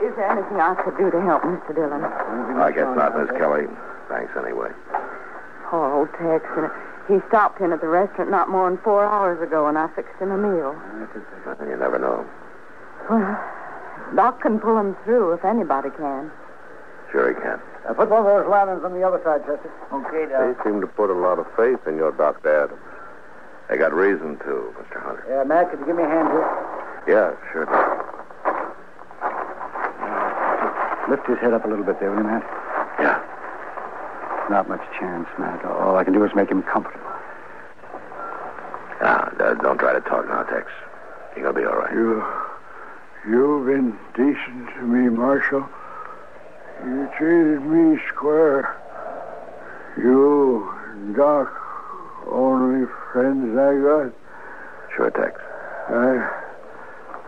Is 0.03 0.11
there 0.15 0.27
anything 0.27 0.59
I 0.59 0.75
could 0.75 0.97
do 0.97 1.09
to 1.11 1.21
help 1.21 1.43
Mr. 1.43 1.75
Dillon? 1.75 2.03
I 2.03 2.71
guess 2.71 2.87
not, 2.95 3.15
Miss 3.15 3.31
Kelly. 3.37 3.67
Thanks 4.09 4.31
anyway. 4.35 4.71
Poor 5.71 5.87
old 5.93 6.09
Tex. 6.19 6.43
And 6.59 6.67
he 7.07 7.25
stopped 7.27 7.61
in 7.61 7.71
at 7.71 7.79
the 7.79 7.87
restaurant 7.87 8.29
not 8.31 8.49
more 8.49 8.69
than 8.69 8.79
four 8.79 9.05
hours 9.05 9.41
ago, 9.41 9.67
and 9.67 9.77
I 9.77 9.87
fixed 9.95 10.15
him 10.19 10.31
a 10.31 10.37
meal. 10.37 10.75
You 11.63 11.77
never 11.77 11.99
know. 11.99 12.25
Well, 13.09 13.39
Doc 14.15 14.41
can 14.41 14.59
pull 14.59 14.77
him 14.77 14.95
through 15.03 15.33
if 15.33 15.45
anybody 15.45 15.89
can. 15.91 16.31
Sure 17.11 17.33
he 17.33 17.39
can. 17.39 17.59
Uh, 17.89 17.93
put 17.93 18.09
one 18.09 18.19
of 18.19 18.25
those 18.25 18.45
lanterns 18.47 18.85
on 18.85 18.93
the 18.93 19.01
other 19.01 19.19
side, 19.25 19.41
Chester. 19.49 19.71
Okay, 19.91 20.29
Doc. 20.29 20.45
They 20.45 20.53
Doc. 20.53 20.63
seem 20.63 20.79
to 20.81 20.87
put 20.87 21.09
a 21.09 21.17
lot 21.17 21.39
of 21.39 21.47
faith 21.57 21.79
in 21.87 21.97
your 21.97 22.11
Dr. 22.11 22.45
Adams. 22.69 22.79
They 23.67 23.77
got 23.77 23.93
reason 23.93 24.37
to, 24.45 24.73
Mr. 24.77 25.01
Hunter. 25.01 25.25
Yeah, 25.27 25.43
Matt, 25.43 25.71
could 25.71 25.79
you 25.79 25.85
give 25.87 25.95
me 25.97 26.03
a 26.03 26.07
hand 26.07 26.29
here? 26.29 26.45
Yeah, 27.09 27.33
sure. 27.51 27.65
Doc. 27.65 28.05
Lift 31.09 31.25
his 31.27 31.39
head 31.39 31.53
up 31.53 31.65
a 31.65 31.67
little 31.67 31.83
bit 31.85 31.99
there, 31.99 32.11
will 32.11 32.17
you, 32.19 32.23
Matt? 32.29 32.43
Yeah. 32.99 33.17
Not 34.51 34.69
much 34.69 34.81
chance, 34.99 35.27
Matt. 35.39 35.65
All 35.65 35.95
I 35.97 36.03
can 36.03 36.13
do 36.13 36.23
is 36.23 36.31
make 36.35 36.49
him 36.49 36.61
comfortable. 36.61 37.05
Now, 39.01 39.31
uh, 39.39 39.53
don't 39.55 39.77
try 39.79 39.93
to 39.93 40.01
talk 40.01 40.27
now, 40.27 40.43
Tex. 40.43 40.67
You're 41.35 41.51
gonna 41.51 41.59
be 41.59 41.65
all 41.65 41.77
right. 41.79 41.93
You, 41.93 42.23
you've 43.27 43.65
been 43.65 43.97
decent 44.15 44.69
to 44.75 44.81
me, 44.81 45.09
Marshal. 45.09 45.67
You 46.85 47.09
treated 47.17 47.61
me 47.61 47.99
square. 48.07 48.75
You 49.97 50.69
and 50.91 51.15
Doc, 51.15 51.51
only 52.31 52.87
friends 53.11 53.57
I 53.57 53.75
got. 53.81 54.13
Sure, 54.95 55.09
Tex. 55.11 55.39
I, 55.89 56.29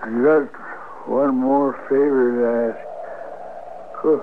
I 0.04 0.10
got 0.24 1.08
one 1.08 1.36
more 1.36 1.74
favor 1.90 2.32
to 2.38 2.78
ask. 2.78 4.02
Could, 4.02 4.22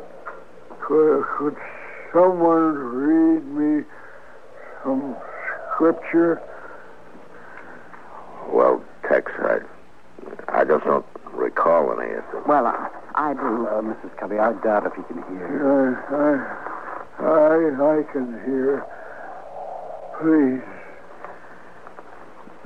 could, 0.80 1.24
could 1.36 1.56
someone 2.12 2.74
read 2.74 3.44
me 3.44 3.84
some 4.82 5.16
scripture? 5.74 6.40
Well, 8.50 8.82
Tex, 9.06 9.30
I, 9.38 9.58
I 10.48 10.64
just 10.64 10.84
don't 10.84 11.04
recall 11.32 11.92
any 12.00 12.12
of 12.12 12.24
it. 12.34 12.46
Well, 12.46 12.66
I, 12.66 12.88
I 13.18 13.34
do. 13.34 13.66
Uh, 13.66 13.82
Mrs. 13.82 14.16
Kelly, 14.18 14.38
I 14.38 14.52
doubt 14.62 14.86
if 14.86 14.94
he 14.94 15.02
can 15.02 15.16
hear. 15.34 16.06
I, 16.08 17.24
I, 17.24 17.26
I, 17.26 17.98
I 17.98 18.02
can 18.12 18.32
hear. 18.46 18.86
Please. 20.22 20.62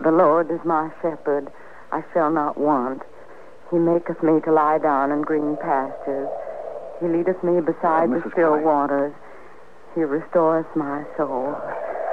The 0.04 0.10
Lord 0.12 0.50
is 0.50 0.60
my 0.64 0.90
shepherd. 1.00 1.50
I 1.90 2.04
shall 2.12 2.30
not 2.30 2.58
want. 2.58 3.00
He 3.70 3.78
maketh 3.78 4.22
me 4.22 4.40
to 4.44 4.52
lie 4.52 4.76
down 4.78 5.10
in 5.10 5.22
green 5.22 5.56
pastures. 5.56 6.28
He 7.00 7.08
leadeth 7.08 7.42
me 7.42 7.60
beside 7.62 8.10
Uh, 8.10 8.18
the 8.20 8.30
still 8.32 8.52
Kelly. 8.52 8.64
waters. 8.64 9.14
He 9.94 10.02
restoreth 10.04 10.66
my 10.76 11.04
soul. 11.16 11.54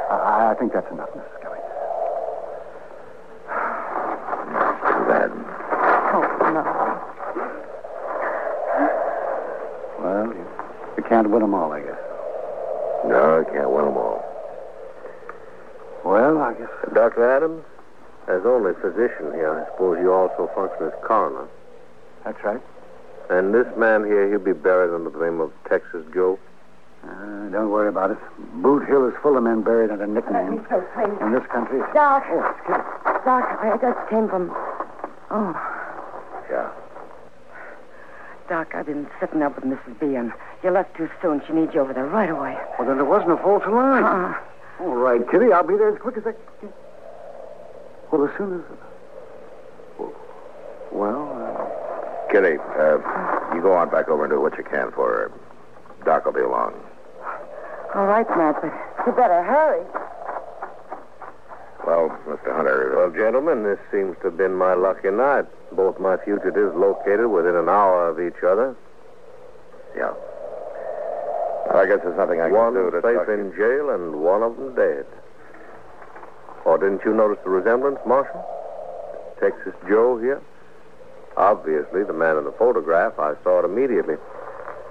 I, 0.09 0.51
I 0.51 0.55
think 0.57 0.71
that's 0.73 0.89
enough, 0.91 1.09
Mrs. 1.11 1.41
Kelly. 1.41 1.59
Too 4.87 5.05
bad. 5.11 5.31
Oh, 6.15 6.23
no. 6.55 6.63
Well, 10.03 10.27
you, 10.33 10.45
you 11.29 11.35
can't 11.35 11.41
win 11.41 11.41
them 11.41 11.53
all, 11.53 11.71
I 11.71 11.79
guess. 11.81 11.97
No, 13.05 13.39
I 13.39 13.43
can't 13.51 13.69
win 13.69 13.85
them 13.85 13.97
all. 13.97 14.23
Well, 16.05 16.37
I 16.39 16.53
guess. 16.53 16.69
Dr. 16.93 17.29
Adams, 17.29 17.63
as 18.27 18.41
only 18.45 18.73
physician 18.81 19.31
here, 19.33 19.59
I 19.61 19.65
suppose 19.71 19.97
you 20.01 20.11
also 20.13 20.49
function 20.55 20.87
as 20.87 20.93
coroner. 21.05 21.47
That's 22.25 22.41
right. 22.43 22.61
And 23.29 23.53
this 23.53 23.67
man 23.77 24.05
here, 24.05 24.27
he'll 24.29 24.39
be 24.39 24.53
buried 24.53 24.93
under 24.93 25.09
the 25.09 25.19
name 25.23 25.39
of 25.39 25.51
Texas 25.67 26.03
Joe. 26.13 26.39
Uh, 27.03 27.49
don't 27.49 27.69
worry 27.69 27.87
about 27.87 28.11
it. 28.11 28.17
Boot 28.61 28.85
Hill 28.87 29.07
is 29.07 29.13
full 29.21 29.37
of 29.37 29.43
men 29.43 29.61
buried 29.61 29.91
under 29.91 30.07
nicknames. 30.07 30.61
so 30.69 30.81
please. 30.93 31.15
In 31.21 31.31
this 31.31 31.45
country. 31.51 31.79
Doc. 31.93 32.23
Oh, 32.29 32.43
excuse 32.57 32.77
me. 32.77 32.83
Doc, 33.23 33.43
I 33.61 33.77
just 33.79 34.09
came 34.09 34.27
from. 34.27 34.49
Oh, 35.31 35.53
Yeah. 35.53 35.78
Doc, 38.49 38.73
I've 38.73 38.87
been 38.87 39.07
sitting 39.19 39.43
up 39.43 39.55
with 39.55 39.65
Mrs. 39.65 39.99
B, 39.99 40.15
and 40.15 40.31
you 40.63 40.71
left 40.71 40.97
too 40.97 41.07
soon. 41.21 41.39
She 41.45 41.53
needs 41.53 41.73
you 41.75 41.81
over 41.81 41.93
there 41.93 42.07
right 42.07 42.29
away. 42.29 42.57
Well, 42.79 42.87
then 42.87 42.97
there 42.97 43.05
wasn't 43.05 43.31
a 43.31 43.37
false 43.37 43.63
alarm. 43.65 44.03
Uh-uh. 44.03 44.83
All 44.83 44.95
right, 44.95 45.21
Kitty, 45.29 45.53
I'll 45.53 45.65
be 45.67 45.75
there 45.77 45.93
as 45.93 45.99
quick 46.01 46.17
as 46.17 46.23
I 46.25 46.31
can. 46.59 46.73
Well, 48.11 48.25
as 48.25 48.35
soon 48.37 48.59
as. 48.59 50.05
Well, 50.91 51.29
uh, 51.29 52.31
Kitty, 52.31 52.57
uh, 52.57 53.53
you 53.53 53.61
go 53.61 53.73
on 53.73 53.91
back 53.91 54.09
over 54.09 54.23
and 54.25 54.31
do 54.33 54.41
what 54.41 54.57
you 54.57 54.63
can 54.63 54.91
for 54.91 55.07
her. 55.07 55.31
Doc 56.03 56.25
will 56.25 56.33
be 56.33 56.41
along. 56.41 56.73
all 57.93 58.07
right, 58.07 58.27
Matt, 58.35 58.55
but 58.61 58.73
you 59.05 59.11
better 59.11 59.43
hurry. 59.43 59.85
Well, 61.89 62.09
Mr. 62.27 62.55
Hunter, 62.55 62.93
Well, 62.95 63.09
gentlemen, 63.09 63.63
this 63.63 63.79
seems 63.91 64.15
to 64.17 64.25
have 64.25 64.37
been 64.37 64.53
my 64.53 64.75
lucky 64.75 65.09
night. 65.09 65.45
Both 65.71 65.99
my 65.99 66.17
fugitives 66.17 66.75
located 66.75 67.25
within 67.31 67.55
an 67.55 67.67
hour 67.67 68.07
of 68.07 68.19
each 68.19 68.43
other. 68.43 68.75
yeah. 69.97 70.13
I 71.71 71.85
guess 71.85 71.99
there's 72.03 72.17
nothing 72.17 72.41
I 72.41 72.49
one 72.49 72.73
can 72.73 72.83
do 72.83 72.91
to 72.91 73.01
safe 73.01 73.29
in 73.29 73.53
jail 73.55 73.89
and 73.91 74.21
one 74.21 74.41
of 74.41 74.57
them 74.57 74.73
dead. 74.75 75.05
Or 76.65 76.77
didn't 76.79 77.01
you 77.05 77.13
notice 77.13 77.37
the 77.43 77.49
resemblance, 77.51 77.99
Marshal? 78.07 78.43
Texas 79.39 79.73
Joe 79.87 80.17
here? 80.17 80.41
Obviously, 81.37 82.03
the 82.03 82.13
man 82.13 82.37
in 82.37 82.43
the 82.43 82.51
photograph. 82.53 83.17
I 83.19 83.33
saw 83.43 83.59
it 83.59 83.65
immediately. 83.65 84.15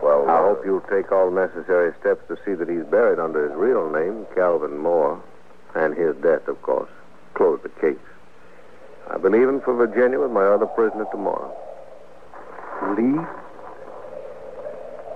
Well, 0.02 0.28
I 0.28 0.38
uh, 0.38 0.42
hope 0.42 0.62
you'll 0.64 0.80
take 0.82 1.10
all 1.12 1.30
necessary 1.30 1.92
steps 2.00 2.22
to 2.28 2.36
see 2.44 2.54
that 2.54 2.68
he's 2.68 2.84
buried 2.84 3.18
under 3.18 3.48
his 3.48 3.56
real 3.56 3.90
name, 3.90 4.26
Calvin 4.36 4.78
Moore, 4.78 5.20
and 5.74 5.96
his 5.96 6.16
death, 6.16 6.48
of 6.48 6.60
course. 6.62 6.90
closed 7.34 7.62
the 7.62 7.68
case. 7.80 7.96
I'll 9.10 9.18
be 9.18 9.28
leaving 9.28 9.60
for 9.60 9.74
Virginia 9.74 10.18
with 10.18 10.30
my 10.30 10.44
other 10.44 10.66
prisoner 10.66 11.06
tomorrow. 11.10 11.54
leave? 12.96 13.26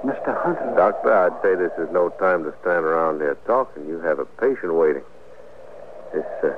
Mr. 0.05 0.43
Hunter. 0.43 0.75
Doctor, 0.77 1.13
I'd 1.13 1.43
say 1.43 1.55
this 1.55 1.73
is 1.79 1.93
no 1.93 2.09
time 2.11 2.43
to 2.45 2.53
stand 2.61 2.85
around 2.85 3.21
here 3.21 3.37
talking. 3.47 3.87
You 3.87 4.01
have 4.01 4.19
a 4.19 4.25
patient 4.25 4.75
waiting. 4.75 5.05
This, 6.13 6.25
uh, 6.43 6.51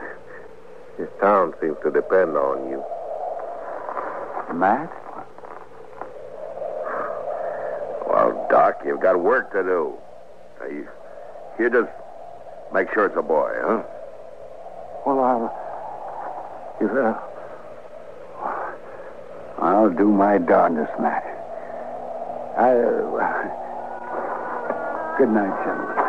this 0.98 1.08
town 1.20 1.54
seems 1.60 1.76
to 1.82 1.90
depend 1.90 2.36
on 2.36 2.70
you. 2.70 2.82
Matt? 4.54 4.90
Well, 8.08 8.46
Doc, 8.50 8.80
you've 8.86 9.00
got 9.00 9.20
work 9.20 9.52
to 9.52 9.62
do. 9.62 9.94
You, 10.62 10.88
you 11.58 11.70
just 11.70 11.90
make 12.72 12.88
sure 12.94 13.06
it's 13.06 13.16
a 13.16 13.22
boy, 13.22 13.50
huh? 13.60 13.82
Well, 15.06 15.20
I'll. 15.20 15.54
You, 16.80 16.88
uh, 16.88 17.20
I'll 19.58 19.90
do 19.90 20.08
my 20.08 20.38
darndest, 20.38 20.92
Matt. 21.00 21.24
I. 22.56 22.70
Uh, 22.72 23.48
good 25.18 25.30
night, 25.30 25.64
gentlemen. 25.64 26.07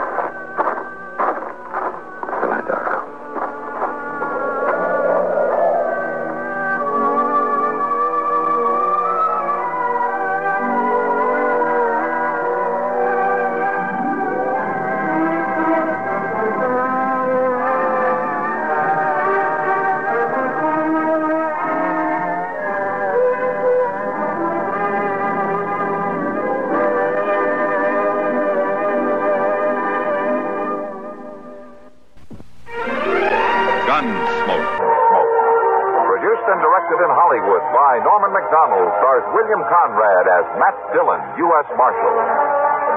Norman 38.03 38.31
Macdonnell, 38.31 38.87
stars 39.03 39.25
William 39.35 39.61
Conrad 39.67 40.25
as 40.29 40.45
Matt 40.59 40.77
Dillon, 40.95 41.19
U.S. 41.19 41.67
Marshal. 41.75 42.15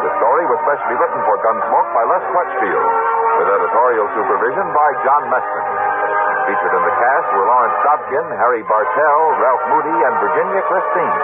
The 0.02 0.12
story 0.18 0.44
was 0.50 0.58
specially 0.66 0.96
written 0.98 1.20
for 1.26 1.36
Gunsmoke 1.42 1.90
by 1.94 2.04
Les 2.10 2.24
Crutchfield, 2.30 2.90
with 3.38 3.48
editorial 3.50 4.06
supervision 4.18 4.66
by 4.74 4.88
John 5.06 5.22
Meston. 5.30 5.66
Featured 6.50 6.74
in 6.74 6.82
the 6.82 6.96
cast 6.98 7.26
were 7.38 7.46
Lawrence 7.46 7.78
Dobkin, 7.86 8.26
Harry 8.42 8.62
Bartell, 8.66 9.22
Ralph 9.38 9.64
Moody, 9.70 9.98
and 10.02 10.14
Virginia 10.18 10.62
Christine. 10.66 11.18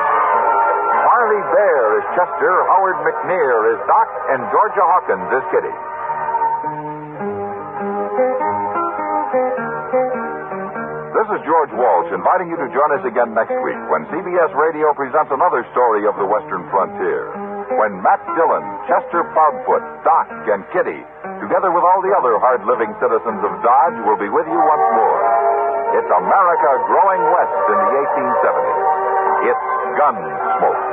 Parley 1.02 1.42
Baer 1.50 1.86
is 1.98 2.04
Chester, 2.14 2.54
Howard 2.70 2.98
McNear 3.02 3.74
is 3.74 3.80
Doc, 3.86 4.08
and 4.30 4.40
Georgia 4.54 4.84
Hawkins 4.86 5.28
is 5.34 5.44
Kitty. 5.50 5.74
Inviting 12.28 12.52
you 12.52 12.60
to 12.60 12.68
join 12.76 12.92
us 12.92 13.00
again 13.08 13.32
next 13.32 13.56
week 13.64 13.80
when 13.88 14.04
CBS 14.12 14.52
Radio 14.52 14.92
presents 14.92 15.32
another 15.32 15.64
story 15.72 16.04
of 16.04 16.12
the 16.20 16.28
Western 16.28 16.60
frontier. 16.68 17.24
When 17.80 18.04
Matt 18.04 18.20
Dillon, 18.36 18.60
Chester 18.84 19.24
Proudfoot, 19.32 19.80
Doc, 20.04 20.28
and 20.52 20.60
Kitty, 20.68 21.00
together 21.40 21.72
with 21.72 21.80
all 21.88 22.04
the 22.04 22.12
other 22.12 22.36
hard 22.36 22.68
living 22.68 22.92
citizens 23.00 23.40
of 23.40 23.52
Dodge, 23.64 23.96
will 24.04 24.20
be 24.20 24.28
with 24.28 24.44
you 24.44 24.60
once 24.60 24.86
more. 24.92 25.20
It's 25.96 26.10
America 26.20 26.70
growing 26.84 27.22
west 27.32 27.64
in 27.64 27.78
the 27.80 27.90
1870s. 27.96 28.84
It's 29.48 29.64
Gunsmoke. 29.96 30.87